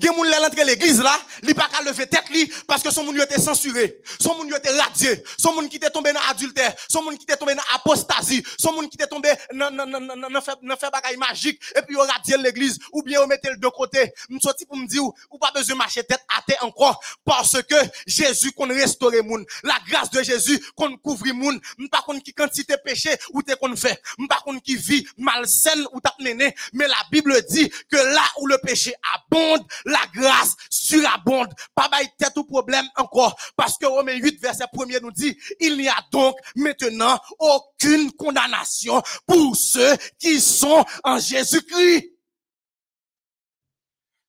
[0.00, 3.04] Gen moun lè l'entre l'église là, li pas qu'à lever tête li parce que son
[3.04, 7.02] moun était censuré, son moun était radié, son moun qui était tombé dans adultère, son
[7.02, 10.52] moun qui était tombé dans apostasie, son moun qui était tombé dans dans dans fait
[10.80, 11.60] fait bagaille magique.
[11.76, 12.78] Et puis yo radié l'église.
[12.92, 14.12] Ou bien yo mettez le de côté.
[14.28, 17.00] Me sorti pour me dire ou pas besoin marcher tête à terre encore.
[17.24, 17.76] Parce que
[18.06, 21.60] Jésus qu'on restaure moun, la grâce de Jésus qu'on couvre moun,
[21.90, 26.00] pas qu'on qui quantité péché ou te qu'on fait, pas qu'on qui vit malsaine ou
[26.00, 31.52] t'a mené, mais la Bible dit que là où le péché abonde, la grâce surabonde.
[31.74, 33.36] Pas bail tête au problème encore.
[33.56, 39.02] Parce que Romains 8, verset 1 nous dit, il n'y a donc maintenant aucune condamnation
[39.26, 42.12] pour ceux qui sont en Jésus-Christ.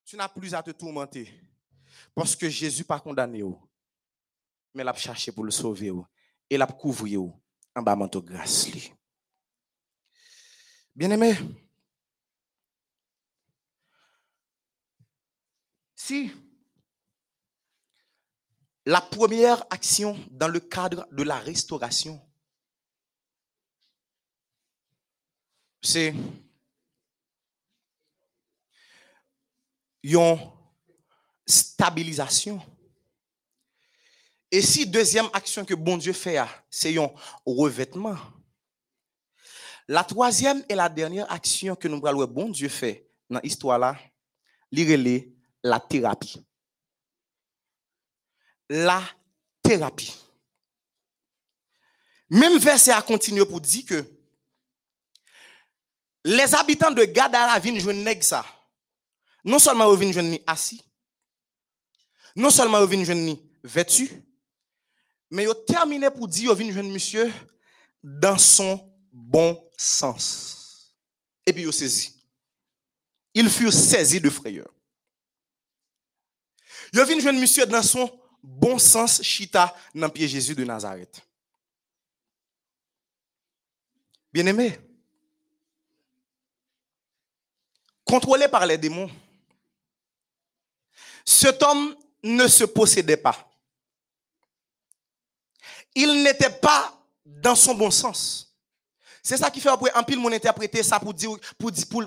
[0.06, 1.30] Tu n'as plus à te tourmenter.
[2.14, 3.44] Parce que Jésus pas condamné.
[3.44, 3.60] ou.
[4.74, 5.92] Mais l'a cherché pour le sauver.
[5.92, 6.06] ou.
[6.50, 7.42] Et l'a couvrir ou
[7.76, 8.68] en bas manteau grâce.
[10.96, 11.36] Bien-aimé,
[16.08, 16.32] Si
[18.86, 22.22] la première action dans le cadre de la restauration,
[25.82, 26.14] c'est
[30.04, 30.38] une
[31.48, 32.62] stabilisation.
[34.52, 36.38] Et si deuxième action que bon Dieu fait,
[36.70, 37.10] c'est un
[37.48, 38.16] revêtement.
[39.88, 43.98] La troisième et la dernière action que nous allons bon Dieu fait dans l'histoire là,
[44.72, 45.35] lire
[45.66, 46.46] la thérapie.
[48.70, 49.02] La
[49.64, 50.16] thérapie.
[52.30, 54.06] Même verset a continué pour dire que
[56.24, 58.46] les habitants de Gadara viennent jouer ça.
[59.44, 60.84] Non seulement ils viennent jouer assis,
[62.36, 64.10] non seulement ils viennent jouer ni vêtu,
[65.32, 67.32] mais ils terminé pour dire ils viennent jouer monsieur
[68.04, 70.96] dans son bon sens.
[71.46, 72.24] Et puis ils ont saisi.
[73.34, 74.75] Ils furent saisis de frayeur.
[76.96, 78.10] Yo vin jeune monsieur dans son
[78.42, 81.22] bon sens chita dans pied Jésus de Nazareth.
[84.32, 84.80] Bien-aimé,
[88.06, 89.12] contrôlé par les démons,
[91.26, 93.46] cet homme ne se possédait pas.
[95.96, 98.56] Il n'était pas dans son bon sens.
[99.22, 101.32] C'est ça qui fait après un pile mon interpréter ça pour dire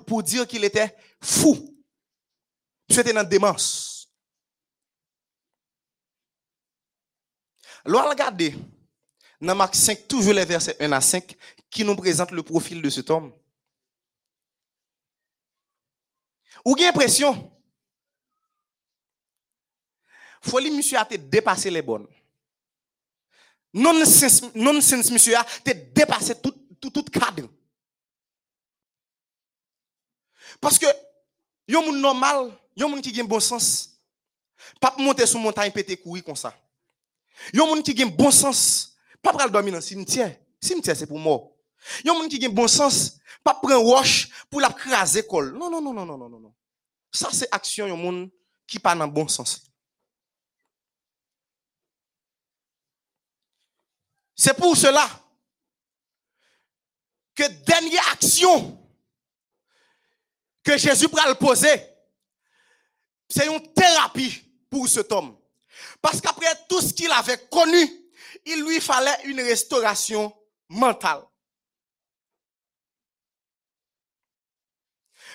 [0.07, 1.79] pour dire qu'il était fou.
[2.89, 3.98] C'était dans démence.
[7.89, 8.55] Alors regardez,
[9.41, 11.35] dans Marc 5, toujours les versets 1 à 5,
[11.71, 13.33] qui nous présentent le profil de cet homme.
[16.67, 17.51] Ou avez l'impression,
[20.43, 22.07] Folie, monsieur, a te dépassé les bonnes.
[23.73, 27.49] Nonsense, nonsense, monsieur, a te dépassé tout, tout, tout cadre.
[30.61, 30.87] Parce que,
[31.67, 33.99] yon moun normal, yon moun qui gen bon sens,
[34.79, 36.55] pas monter sur montagne pété courir comme ça.
[37.53, 40.37] Yon moun qui gen bon sens, pas pral dormir dans cimetière.
[40.61, 41.55] Cimetière c'est pour mort.
[42.05, 45.53] Yon moun qui gen bon sens, pas prendre roche pour la craser col.
[45.57, 46.55] Non non non non non non non non.
[47.13, 48.31] Ça c'est action yon moun
[48.67, 49.63] qui pas dans bon sens.
[54.35, 55.09] C'est pour cela
[57.35, 58.79] que dernière action
[60.63, 61.83] que Jésus pral poser,
[63.29, 65.38] c'est une thérapie pour cet homme.
[66.01, 67.91] Parce qu'après tout ce qu'il avait connu,
[68.47, 70.35] il lui fallait une restauration
[70.69, 71.25] mentale.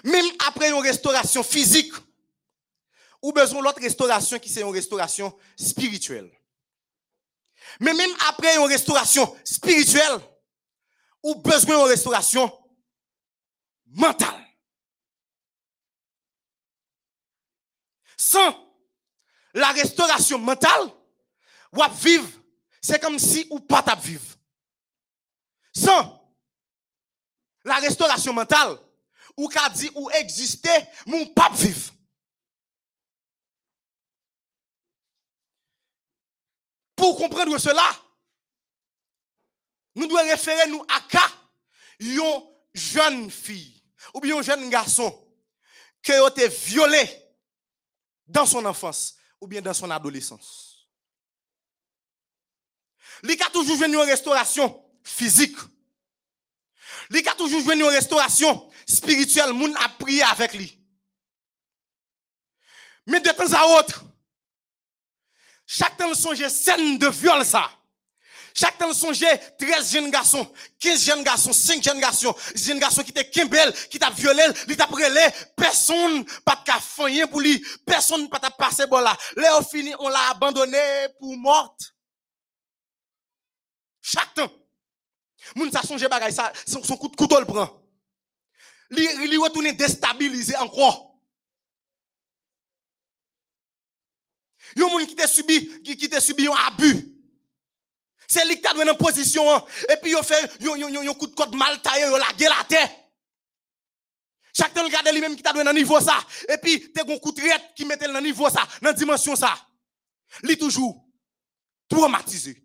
[0.03, 1.94] Même après une restauration physique,
[3.22, 6.30] ou besoin l'autre restauration qui c'est une restauration spirituelle.
[7.80, 10.19] Mais même après une restauration spirituelle,
[11.22, 12.52] ou besoin d'une restauration
[13.85, 14.45] mentale.
[18.18, 18.73] Sans
[19.54, 20.92] la restauration mentale,
[21.72, 22.30] ou vivre,
[22.82, 24.36] c'est comme si ou pas à vivre.
[25.76, 26.22] Sans
[27.64, 28.78] la restauration mentale,
[29.38, 30.70] ou qu'a dit ou exister,
[31.06, 31.94] mon pas vivre.
[37.04, 37.84] pour comprendre cela,
[39.94, 41.32] nous devons référer nous à cas
[42.00, 42.22] une
[42.74, 45.28] jeune fille ou bien un jeune garçon
[46.02, 47.06] qui a été violé
[48.26, 50.88] dans son enfance ou bien dans son adolescence.
[53.24, 55.57] Il a toujours joué une restauration physique.
[57.11, 59.52] Il a toujours joué une restauration spirituelle.
[59.52, 60.80] Moun a prié avec lui.
[63.06, 64.06] Mais de temps à autre,
[65.68, 67.70] chaque temps songe scène de viol ça.
[68.54, 69.26] Chaque temps songe
[69.58, 70.48] 13 jeunes garçons,
[70.80, 74.78] 15 jeunes garçons, 5 jeunes garçons, jeunes garçons qui étaient kimbel, qui t'a violé, qui
[74.78, 79.18] t'a brûlé, personne pas de pour lui, personne pas t'a passé bon là.
[79.38, 80.78] Là au fini, on l'a abandonné
[81.20, 81.96] pour morte.
[84.02, 84.52] Chaque temps.
[85.56, 87.82] Moun sa songe bagay ça, son, coup de couteau le prend.
[88.92, 91.18] Li, li retourne déstabilisé encore.
[94.76, 97.12] Yon moun qui t'a subi, qui t'a subi un abus.
[98.34, 99.64] C'est lui qui t'a en position, hein.
[99.88, 102.89] et puis yon fait, yon, coup de code mal taillé, yon la la tête.
[104.51, 106.18] Chaque temps, regarde lui-même qui t'a un niveau ça.
[106.49, 109.53] Et puis, t'es un coup de traite qui mettait dans niveau ça, dans dimension ça.
[110.41, 111.05] Li toujours
[111.88, 112.60] traumatisé.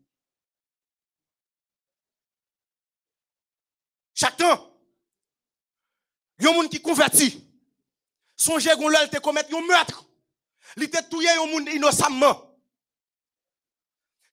[4.14, 4.74] Chaque temps,
[6.40, 7.44] yon moun qui converti,
[8.34, 10.06] songe gon lèl te commettre yon meurtre.
[10.76, 12.47] Li te touye yon moun innocemment.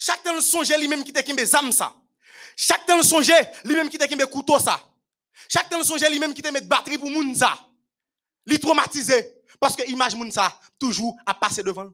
[0.05, 1.95] Chaque temps lui-même qui te kimbe zam ça.
[2.55, 2.99] Chaque temps
[3.63, 4.79] lui-même qui te kimbe couteau ça.
[5.49, 7.57] Chaque temps lui-même qui te met batterie pour moun ça.
[8.45, 11.89] Li traumatisé parce que image moun ça toujours à passer devant.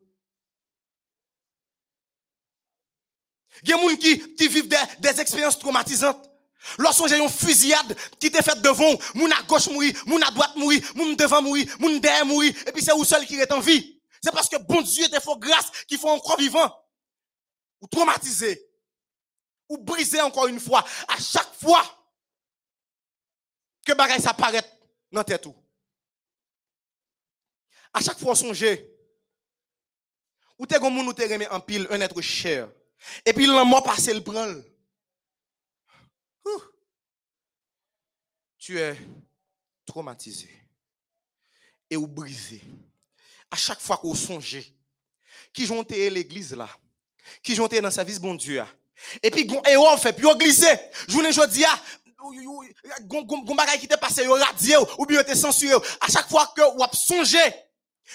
[3.63, 4.67] Il y a des gens qui, vivent
[4.99, 6.29] des, expériences traumatisantes.
[6.79, 10.57] Lorsque j'ai une fusillade qui t'est faite devant, moun à gauche mourir, moun à droite
[10.57, 13.61] mourir, moun devant mourir, moun derrière mourir, et puis c'est où seul qui est en
[13.61, 14.01] vie?
[14.21, 16.80] C'est parce que bon Dieu te fait grâce qui font encore vivant.
[17.81, 18.69] Ou traumatisé.
[19.69, 20.85] Ou brisé encore une fois.
[21.07, 21.83] À chaque fois
[23.85, 24.63] que bagaille s'apparaît
[25.11, 25.55] dans tête tout.
[27.93, 28.87] À chaque fois songer.
[30.57, 32.71] Ou t'es comme ou t'es en pile un être cher.
[33.25, 34.53] Et puis le mort passé le prend.
[38.57, 38.95] Tu es
[39.85, 40.49] traumatisé
[41.89, 42.61] et ou brisé
[43.51, 44.71] à chaque fois qu'on songe,
[45.53, 46.69] qui jonte l'église là,
[47.43, 48.63] qui jonte dans le service bon Dieu.
[49.23, 50.67] Et puis, et on fait, puis on glissé.
[51.07, 51.79] Journée jodi a,
[53.01, 55.73] gon bagay qui t'est passé, yo radié, ou bien t'es censuré.
[55.99, 57.39] À chaque fois que vous songé,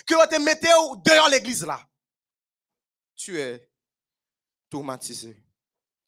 [0.07, 0.69] que vous te mettez
[1.05, 1.81] dehors l'église là,
[3.17, 3.69] tu es
[4.71, 5.37] traumatisé.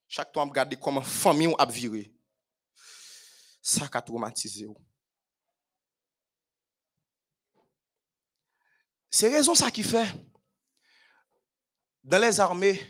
[0.06, 2.12] Chaque fois, regarde comment famille a viré.
[3.60, 4.66] Ça a traumatisé.
[9.10, 10.08] C'est raison ça qui fait.
[12.08, 12.80] Dans les armées,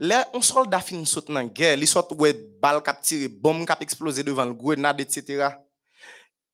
[0.00, 0.84] là, on soldat
[1.28, 5.00] dans la guerre, il saute ouais balle cap tiré, bombe cap explosé devant le grenade
[5.00, 5.48] etc.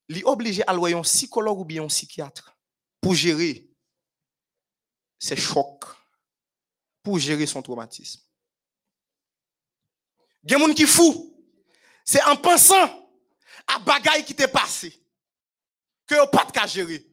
[0.06, 2.54] Il est obligé à louer un psychologue ou bien un psychiatre
[3.00, 3.66] pour gérer
[5.18, 5.86] ses chocs,
[7.02, 8.20] pour gérer son traumatisme.
[10.44, 11.34] Il y a des gens qui fou.
[12.04, 13.08] C'est en pensant
[13.66, 15.02] à bagaille qui t'est passé
[16.06, 17.06] que pas de gérer.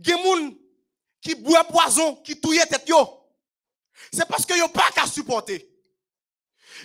[0.00, 0.63] Gen moun
[1.24, 3.26] qui boit poison, qui touye tête yo.
[4.12, 5.68] C'est parce que yo pas qu'à supporter.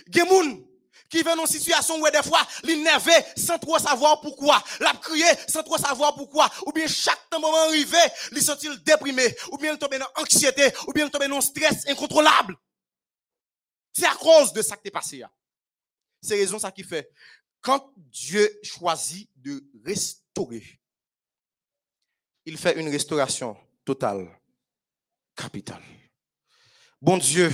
[0.10, 0.66] Gen moun
[1.10, 5.26] qui vient dans une situation où des fois, l'énervé sans trop savoir pourquoi, l'a crié
[5.48, 7.98] sans trop savoir pourquoi, ou bien chaque moment arrivé,
[8.32, 8.54] il sent
[8.86, 12.56] déprimé, ou bien il tombe dans anxiété, ou bien il tombe dans stress incontrôlable.
[13.92, 15.24] C'est à cause de ça qui est passé.
[16.22, 17.12] C'est raison ça qui fait.
[17.60, 20.80] Quand Dieu choisit de restaurer,
[22.46, 23.58] il fait une restauration
[23.90, 24.30] totale,
[25.36, 25.82] capitale.
[27.02, 27.52] Bon Dieu,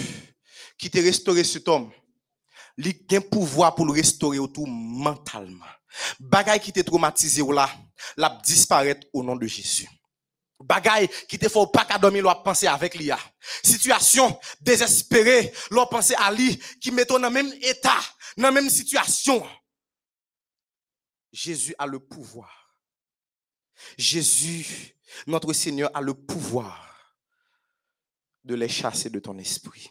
[0.78, 1.90] qui t'a restauré cet homme,
[2.78, 5.66] il a un pouvoir pour le restaurer autour mentalement.
[6.20, 7.70] Bagay qui t'a traumatisé là,
[8.18, 9.88] la disparaître au nom de Jésus.
[10.60, 13.20] Bagay qui te faut pas qu'à dormir, l'on penser avec l'IA.
[13.64, 18.02] Situation désespérée, l'on penser à lui, qui met dans le même état,
[18.36, 19.42] dans la même situation.
[21.32, 22.66] Jésus a le pouvoir
[23.98, 24.96] Jésus,
[25.28, 27.16] notre Seigneur, a le pouvoir
[28.44, 29.90] de les chasser de ton esprit.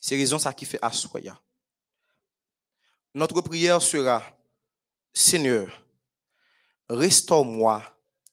[0.00, 1.40] C'est raison ça qui fait assoya.
[3.14, 4.22] Notre prière sera,
[5.12, 5.68] Seigneur,
[6.88, 7.82] restaure-moi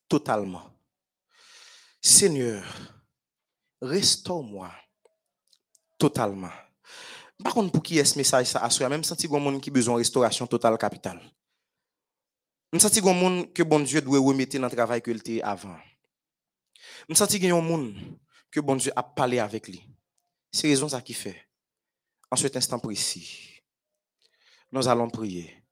[0.07, 0.71] totalement.
[2.01, 2.63] Seigneur,
[3.81, 4.71] restaure-moi
[5.97, 6.51] totalement.
[7.43, 9.95] Par contre, pour qui est ce message, ça, même si il y a qui besoin
[9.95, 11.19] de restauration totale capitale.
[12.75, 15.77] Je sens que bon Dieu doit remettre dans le travail qu'il était avant.
[17.07, 19.81] Je sens que bon Dieu a parlé avec lui.
[20.51, 21.47] C'est raison qui fait.
[22.29, 23.61] En cet instant précis,
[24.73, 25.63] nous allons prier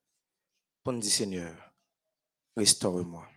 [0.82, 1.54] pour nous dire Seigneur,
[2.56, 3.28] restaure-moi.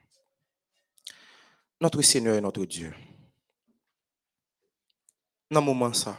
[1.82, 2.96] Notre Seigneur et notre Dieu.
[5.52, 6.18] Dans le moment ça,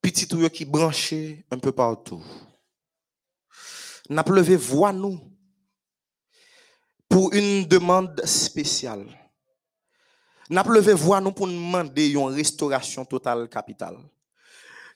[0.00, 2.22] petit tuyau qui branché un peu partout.
[4.08, 5.20] N'a levé voix nous
[7.08, 9.06] pour une demande spéciale.
[10.48, 13.98] N'a levé voix nous pour demander une restauration totale capitale.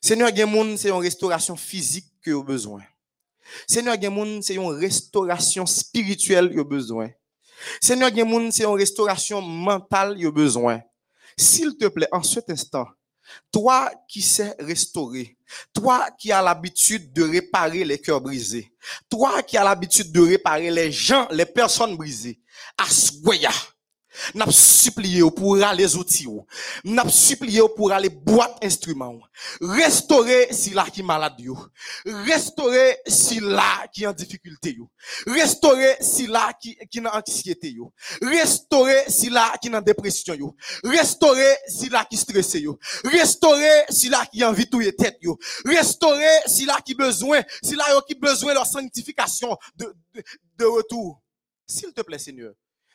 [0.00, 0.30] Seigneur,
[0.76, 2.82] c'est une restauration physique que vous besoin.
[3.68, 3.96] Seigneur,
[4.42, 7.10] c'est une restauration spirituelle que vous besoin.
[7.80, 8.10] Seigneur,
[8.50, 10.80] c'est une restauration mentale que vous besoin.
[11.36, 12.86] S'il te plaît, en cet instant,
[13.50, 15.36] toi qui sais restaurer,
[15.72, 18.72] toi qui as l'habitude de réparer les cœurs brisés,
[19.08, 22.40] toi qui as l'habitude de réparer les gens, les personnes brisées,
[22.78, 23.50] assoya.
[24.34, 26.26] N'a supplié pour aller outils.
[26.84, 29.18] N'a supplié pour aller boîte instruments.
[29.60, 31.58] Restaurer si là qui malade yo.
[32.04, 34.90] Restaurer si là qui en difficulté yo.
[35.26, 37.92] Restaurer si là qui qui en anxiété yo.
[38.20, 40.56] Restaurer si là qui en dépression yo.
[40.84, 42.78] Restaurer si là qui stressé yo.
[43.04, 45.38] Restaurer si là qui envie tout tête yo.
[45.64, 50.22] Restaurer si là qui besoin, si là qui besoin leur sanctification de, de,
[50.58, 51.22] de retour.
[51.66, 52.52] S'il te plaît Seigneur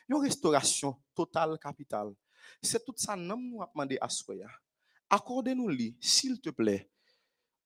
[0.08, 2.12] une restauration totale capitale.
[2.62, 4.48] C'est tout ça nous nous demandé à Soya.
[5.10, 5.70] Accordez-nous
[6.00, 6.90] s'il te plaît,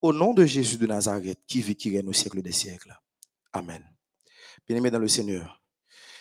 [0.01, 2.93] au nom de Jésus de Nazareth, qui vit, qui règne au siècle des siècles.
[3.53, 3.83] Amen.
[4.67, 5.61] Bien-aimé dans le Seigneur,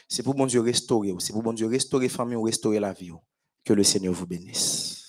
[0.08, 3.12] c'est pour bon Dieu restaurer, c'est pour bon Dieu restaurer famille restaurer la vie.
[3.64, 5.01] Que le Seigneur vous bénisse.